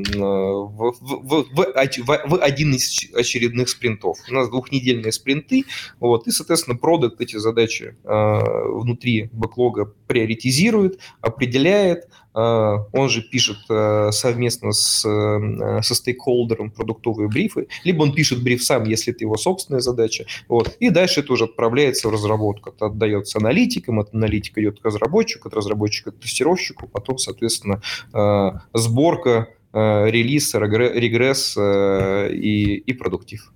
[0.90, 4.18] в, в, в один из очередных спринтов.
[4.28, 5.66] У нас двухнедельные спринты,
[6.00, 8.38] вот, и, соответственно, продукт эти задачи э,
[8.72, 17.28] внутри бэклога приоритизирует, определяет, а, он же пишет э, совместно с, э, со стейкхолдером продуктовые
[17.28, 21.32] брифы, либо он пишет бриф сам, если это его собственная задача, вот, и дальше это
[21.32, 26.20] уже отправляется в разработку, это отдается аналитикам, от аналитика идет к разработчику, от разработчика к
[26.20, 27.82] тестировщику, потом, соответственно,
[28.12, 33.52] э, сборка, релиз, регресс и, и продуктив.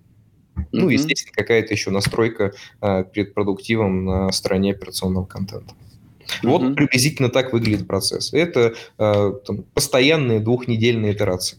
[0.71, 5.75] Ну, естественно, какая-то еще настройка перед продуктивом на стороне операционного контента.
[6.43, 6.75] Вот mm-hmm.
[6.75, 8.33] приблизительно так выглядит процесс.
[8.33, 11.59] Это э, там, постоянные двухнедельные итерации.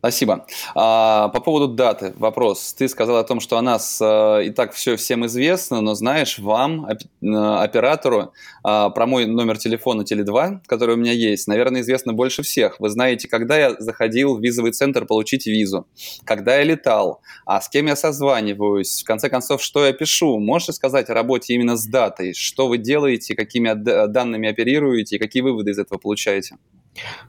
[0.00, 0.46] Спасибо.
[0.74, 2.72] А, по поводу даты вопрос.
[2.72, 6.38] Ты сказал о том, что о нас а, и так все всем известно, но знаешь,
[6.38, 6.88] вам,
[7.20, 8.32] оператору,
[8.64, 12.80] а, про мой номер телефона Теле2, который у меня есть, наверное, известно больше всех.
[12.80, 15.86] Вы знаете, когда я заходил в визовый центр получить визу,
[16.24, 20.38] когда я летал, а с кем я созваниваюсь, в конце концов, что я пишу.
[20.38, 22.32] Можете сказать о работе именно с датой?
[22.32, 26.56] Что вы делаете, какими данными оперируете и какие выводы из этого получаете?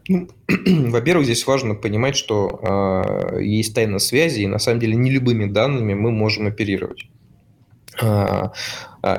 [0.07, 0.27] Ну,
[0.89, 2.59] во-первых, здесь важно понимать, что
[3.33, 7.07] э, есть тайна связи, и на самом деле не любыми данными мы можем оперировать.
[8.01, 8.49] Э,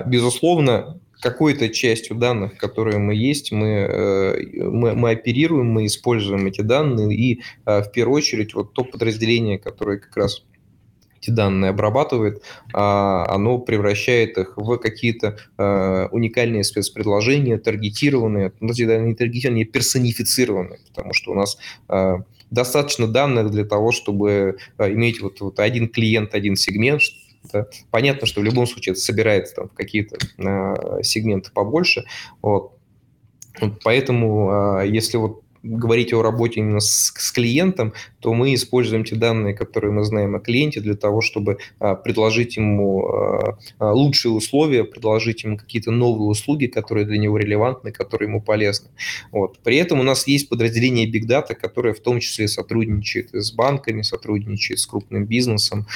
[0.06, 6.62] безусловно, какой-то частью данных, которые мы есть, мы, э, мы, мы оперируем, мы используем эти
[6.62, 10.44] данные, и в первую очередь вот то подразделение, которое как раз
[11.22, 12.42] эти данные обрабатывает,
[12.72, 21.14] а, оно превращает их в какие-то а, уникальные спецпредложения, таргетированные, ну, не таргетированные, персонифицированные, потому
[21.14, 21.58] что у нас
[21.88, 27.02] а, достаточно данных для того, чтобы иметь вот, вот один клиент, один сегмент,
[27.52, 27.66] да.
[27.90, 32.04] Понятно, что в любом случае это собирается там, в какие-то э, сегменты побольше.
[32.40, 32.78] Вот.
[33.82, 39.16] Поэтому, э, если вот говорить о работе именно с, с клиентом, то мы используем те
[39.16, 44.32] данные, которые мы знаем о клиенте, для того, чтобы а, предложить ему а, а, лучшие
[44.32, 48.88] условия, предложить ему какие-то новые услуги, которые для него релевантны, которые ему полезны.
[49.30, 49.58] Вот.
[49.60, 54.02] При этом у нас есть подразделение Big Data, которое в том числе сотрудничает с банками,
[54.02, 55.86] сотрудничает с крупным бизнесом.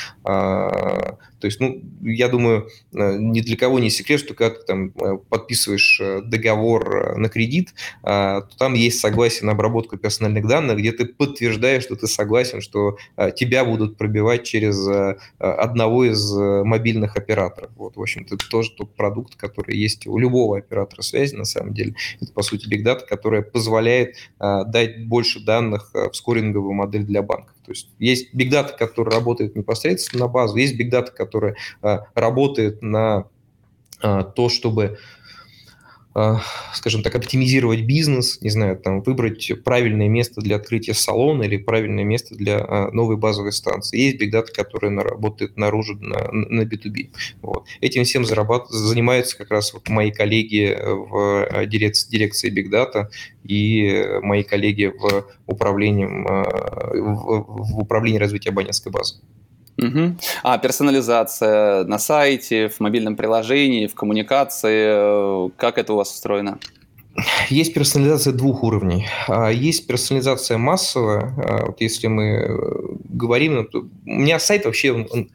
[1.41, 4.91] То есть, ну, я думаю, ни для кого не секрет, что когда ты там
[5.29, 11.83] подписываешь договор на кредит, то там есть согласие на обработку персональных данных, где ты подтверждаешь,
[11.83, 12.97] что ты согласен, что
[13.37, 14.87] тебя будут пробивать через
[15.39, 17.71] одного из мобильных операторов.
[17.77, 21.75] Вот, в общем-то, это тоже тот продукт, который есть у любого оператора связи, на самом
[21.75, 21.95] деле.
[22.21, 27.56] Это, по сути, Data, которая позволяет дать больше данных в скоринговую модель для банков.
[27.67, 31.57] То есть есть Big Data, который работает непосредственно на базу, есть Big Data, которая
[32.15, 33.25] работает на
[34.01, 34.99] то, чтобы
[36.73, 42.05] скажем так, оптимизировать бизнес, не знаю, там, выбрать правильное место для открытия салона или правильное
[42.05, 43.99] место для а, новой базовой станции.
[43.99, 47.11] Есть Big Data, которая работает наружу на, на B2B.
[47.43, 47.67] Вот.
[47.81, 48.69] Этим всем зарабат...
[48.71, 53.09] занимаются как раз вот мои коллеги в а, дирекции, дирекции Big Data
[53.45, 59.21] и мои коллеги в управлении, в, в управлении развития абонентской базы.
[59.79, 60.17] Угу.
[60.43, 66.59] А персонализация на сайте, в мобильном приложении, в коммуникации, э, как это у вас устроено?
[67.49, 69.07] Есть персонализация двух уровней.
[69.29, 71.35] А, есть персонализация массовая.
[71.37, 72.59] А, вот если мы э,
[73.09, 75.31] говорим, ну, у меня сайт вообще он,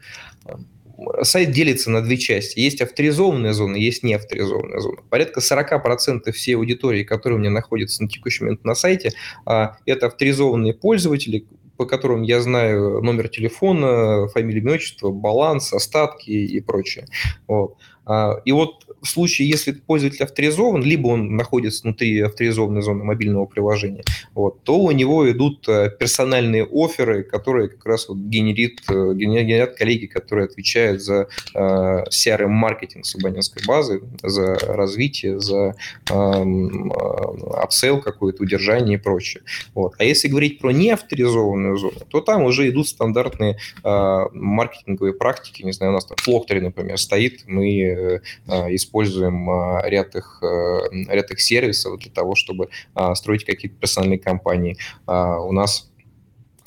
[1.22, 2.58] сайт делится на две части.
[2.58, 4.98] Есть авторизованная зона, есть неавторизованная зона.
[5.08, 9.12] Порядка 40% всей аудитории, которая у меня находится на текущий момент на сайте,
[9.44, 11.46] а, это авторизованные пользователи,
[11.76, 17.06] по которым я знаю номер телефона, фамилию, имя, отчество, баланс, остатки и прочее.
[17.46, 17.76] Вот.
[18.04, 23.46] А, и вот в случае, если пользователь авторизован, либо он находится внутри авторизованной зоны мобильного
[23.46, 28.80] приложения, вот, то у него идут э, персональные offer ы, которые как раз вот генерит,
[28.88, 35.74] э, генерят коллеги, которые отвечают за э, CRM-маркетинг с абонентской базы, за развитие, за
[36.06, 39.42] upsell какой-то, удержание и прочее.
[39.74, 39.94] Вот.
[39.98, 45.92] А если говорить про неавторизованную зону, то там уже идут стандартные маркетинговые практики, не знаю,
[45.92, 50.78] у нас там Флоктори, например, стоит, мы используем используем а, ряд их, э,
[51.08, 54.76] ряд их сервисов для того, чтобы а, строить какие-то персональные компании.
[55.06, 55.88] А, у нас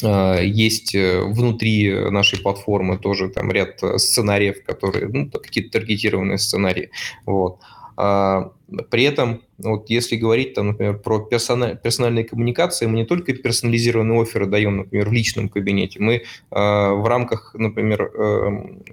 [0.01, 6.89] есть э, внутри нашей платформы тоже там ряд сценариев, которые, ну, какие-то таргетированные сценарии.
[7.25, 7.59] Вот.
[7.95, 14.21] При этом, вот если говорить, там, например, про персональ, персональные коммуникации, мы не только персонализированные
[14.21, 18.83] оферы даем, например, в личном кабинете, мы в рамках, например, эм,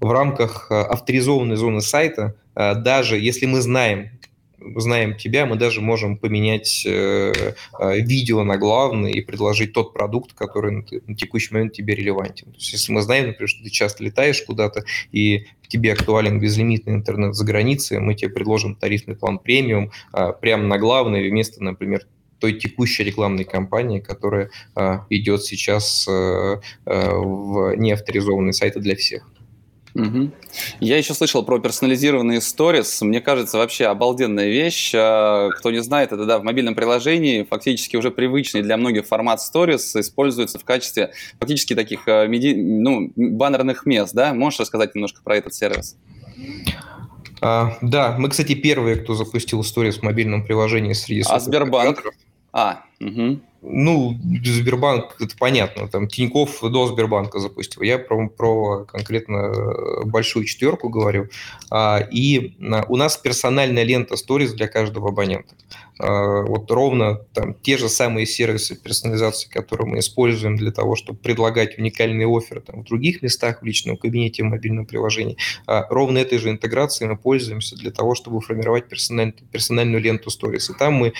[0.00, 4.10] в рамках э, авторизованной зоны сайта, э, даже если мы знаем,
[4.76, 10.84] знаем тебя, мы даже можем поменять э, видео на главный и предложить тот продукт, который
[11.06, 12.52] на текущий момент тебе релевантен.
[12.52, 16.94] То есть, если мы знаем, например, что ты часто летаешь куда-то и тебе актуален безлимитный
[16.94, 19.92] интернет за границей, мы тебе предложим тарифный план премиум
[20.42, 22.06] прямо на главный вместо, например,
[22.38, 24.50] той текущей рекламной кампании, которая
[25.10, 29.30] идет сейчас в неавторизованные сайты для всех.
[29.94, 30.30] Угу.
[30.80, 33.02] Я еще слышал про персонализированные сторис.
[33.02, 34.92] Мне кажется, вообще обалденная вещь.
[34.94, 39.40] А, кто не знает, это да, в мобильном приложении фактически уже привычный для многих формат
[39.40, 42.54] сторис используется в качестве фактически таких а, меди...
[42.54, 44.14] ну, баннерных мест.
[44.14, 44.32] Да?
[44.34, 45.96] Можешь рассказать немножко про этот сервис?
[47.40, 52.02] А, да, мы, кстати, первые, кто запустил сторис в мобильном приложении среди А Сбербанк?
[52.52, 53.40] А, угу.
[53.62, 57.82] Ну, Сбербанк, это понятно, там Тиньков до Сбербанка запустил.
[57.82, 61.28] Я про, про конкретно э, большую четверку говорю.
[61.70, 65.54] А, и а, у нас персональная лента Stories для каждого абонента.
[65.98, 71.18] А, вот ровно там те же самые сервисы персонализации, которые мы используем для того, чтобы
[71.18, 75.36] предлагать уникальные оферы там, в других местах, в личном кабинете, в мобильном приложении.
[75.66, 80.72] Ровно этой же интеграцией мы пользуемся для того, чтобы формировать персональную, персональную ленту Stories.
[80.72, 81.12] И там мы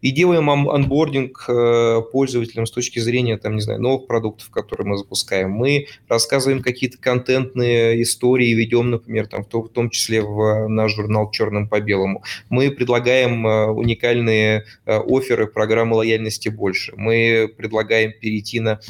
[0.00, 4.98] и делаем анбординг Э, пользователям с точки зрения, там, не знаю, новых продуктов, которые мы
[4.98, 5.50] запускаем.
[5.50, 10.94] Мы рассказываем какие-то контентные истории, ведем, например, там, в, том, в том числе в наш
[10.94, 12.22] журнал «Черным по белому».
[12.48, 16.92] Мы предлагаем э, уникальные э, оферы программы лояльности больше.
[16.96, 18.80] Мы предлагаем перейти на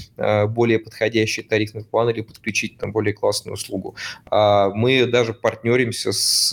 [0.46, 3.96] более подходящий тарифный план или подключить там более классную услугу.
[4.30, 6.52] А мы даже партнеримся с,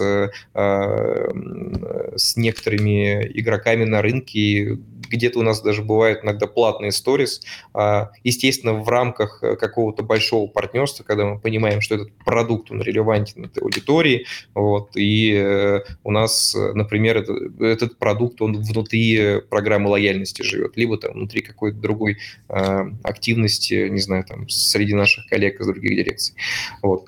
[0.54, 4.78] с некоторыми игроками на рынке,
[5.10, 7.42] где-то у нас даже бывают иногда платные сторис.
[7.74, 12.82] А, естественно, в рамках э, какого-то большого партнерства, когда мы понимаем, что этот продукт, он
[12.82, 19.90] релевантен этой аудитории, вот, и э, у нас, например, это, этот продукт, он внутри программы
[19.90, 22.18] лояльности живет, либо там внутри какой-то другой
[22.48, 26.36] активности, не знаю, там, среди наших коллег из других дирекций.
[26.84, 27.08] Вот.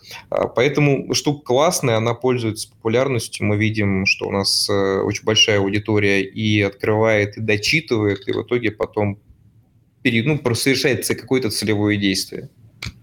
[0.55, 3.45] Поэтому штука классная, она пользуется популярностью.
[3.45, 8.70] Мы видим, что у нас очень большая аудитория и открывает, и дочитывает, и в итоге
[8.71, 9.19] потом
[10.01, 12.49] перед, ну, совершается какое-то целевое действие.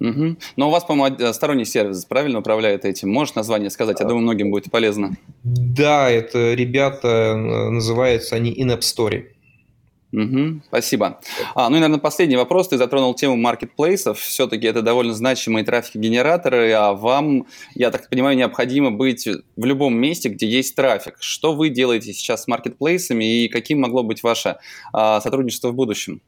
[0.01, 0.37] Угу.
[0.57, 3.11] Но у вас, по-моему, сторонний сервис правильно управляет этим.
[3.11, 4.01] Можешь название сказать?
[4.01, 5.17] Я думаю, многим будет полезно.
[5.45, 9.27] Да, это ребята, называются они In-App Story.
[10.13, 11.21] Угу, спасибо.
[11.55, 12.69] А, ну и, наверное, последний вопрос.
[12.69, 14.19] Ты затронул тему маркетплейсов.
[14.19, 20.31] Все-таки это довольно значимые трафик-генераторы, а вам, я так понимаю, необходимо быть в любом месте,
[20.31, 21.17] где есть трафик.
[21.21, 24.57] Что вы делаете сейчас с маркетплейсами и каким могло быть ваше
[24.93, 26.23] а, сотрудничество в будущем?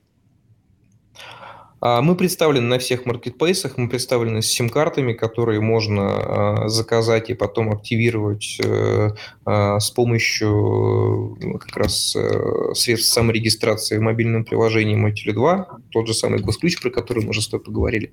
[1.81, 7.35] А, мы представлены на всех маркетплейсах, мы представлены с сим-картами, которые можно а, заказать и
[7.35, 9.11] потом активировать э,
[9.45, 16.07] а, с помощью э, как раз э, средств саморегистрации в мобильном приложении «Мой Теле2», тот
[16.07, 18.12] же самый госключ, про который мы уже с тобой поговорили.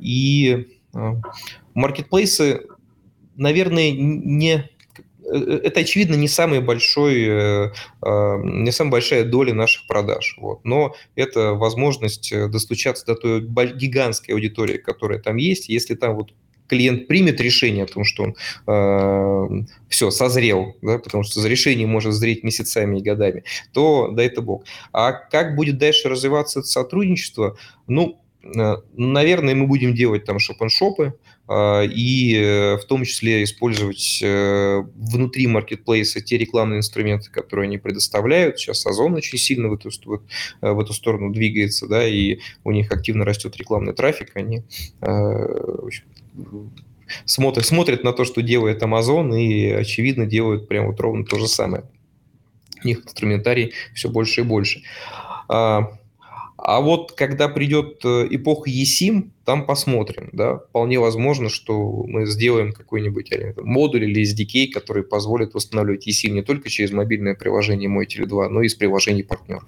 [0.00, 0.68] И
[1.74, 2.62] маркетплейсы,
[3.36, 4.73] наверное, не Э,
[5.34, 7.72] это, очевидно, не, самый большой, э,
[8.02, 10.36] а, не самая большая доля наших продаж.
[10.38, 10.64] Вот.
[10.64, 15.68] Но это возможность э, достучаться до той гигантской аудитории, которая там есть.
[15.68, 16.32] Если там вот
[16.68, 21.86] клиент примет решение о том, что он э, все, созрел, да, потому что за решение
[21.86, 24.64] может зреть месяцами и годами, то да это бог.
[24.92, 27.56] А как будет дальше развиваться это сотрудничество?
[27.86, 34.20] Ну, э, наверное, мы будем делать там шоп-н-шопы, а, и э, в том числе использовать
[34.22, 38.58] э, внутри маркетплейса те рекламные инструменты, которые они предоставляют.
[38.58, 42.90] Сейчас Озон очень сильно в эту, э, в эту сторону двигается, да, и у них
[42.90, 44.62] активно растет рекламный трафик, они
[47.26, 51.46] смотрят, смотрят на то, что делает Amazon, и, очевидно, делают прямо вот ровно то же
[51.46, 51.84] самое.
[52.82, 54.82] У них инструментарий все больше и больше.
[56.66, 60.30] А, вот когда придет э, эпоха eSIM, там посмотрим.
[60.32, 60.56] Да?
[60.56, 66.70] Вполне возможно, что мы сделаем какой-нибудь модуль или SDK, который позволит восстанавливать eSIM не только
[66.70, 69.64] через мобильное приложение Мой Теле2, но и из приложений партнеров.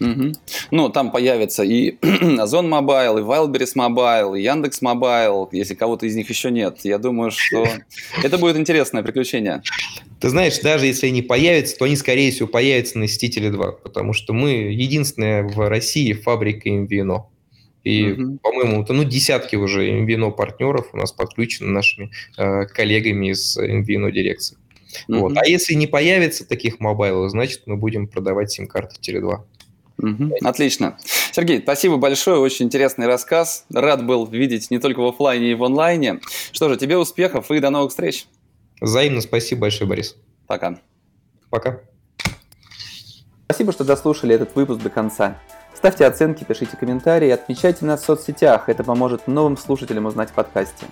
[0.00, 0.32] Угу.
[0.70, 1.96] Ну, там появится и
[2.38, 6.78] Озон Mobile, и Wildberries Mobile, и Яндекс Mobile, если кого-то из них еще нет.
[6.82, 7.64] Я думаю, что
[8.22, 9.62] это будет интересное приключение.
[10.20, 14.12] Ты знаешь, даже если они появятся, то они, скорее всего, появятся на Сетителе 2, потому
[14.12, 17.24] что мы единственная в России фабрика MVNO.
[17.84, 18.38] И, угу.
[18.42, 24.56] по-моему, ну, десятки уже MVNO партнеров у нас подключены нашими э, коллегами из MVNO дирекции.
[25.08, 25.18] Угу.
[25.18, 25.36] Вот.
[25.36, 29.40] А если не появится таких мобайлов, значит, мы будем продавать сим-карты Теле2.
[30.02, 30.36] Угу.
[30.42, 30.98] Отлично.
[31.32, 33.64] Сергей, спасибо большое, очень интересный рассказ.
[33.72, 36.20] Рад был видеть не только в офлайне и в онлайне.
[36.50, 38.26] Что же, тебе успехов и до новых встреч.
[38.80, 40.16] Взаимно спасибо большое, Борис.
[40.46, 40.78] Пока.
[41.50, 41.80] Пока.
[43.44, 45.38] Спасибо, что дослушали этот выпуск до конца.
[45.74, 48.68] Ставьте оценки, пишите комментарии, отмечайте нас в соцсетях.
[48.68, 50.86] Это поможет новым слушателям узнать в подкасте.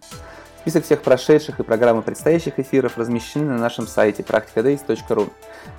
[0.60, 5.30] Список всех прошедших и программы предстоящих эфиров размещены на нашем сайте practicadays.ru.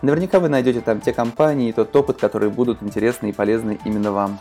[0.02, 4.12] Наверняка вы найдете там те компании и тот опыт, которые будут интересны и полезны именно
[4.12, 4.40] вам.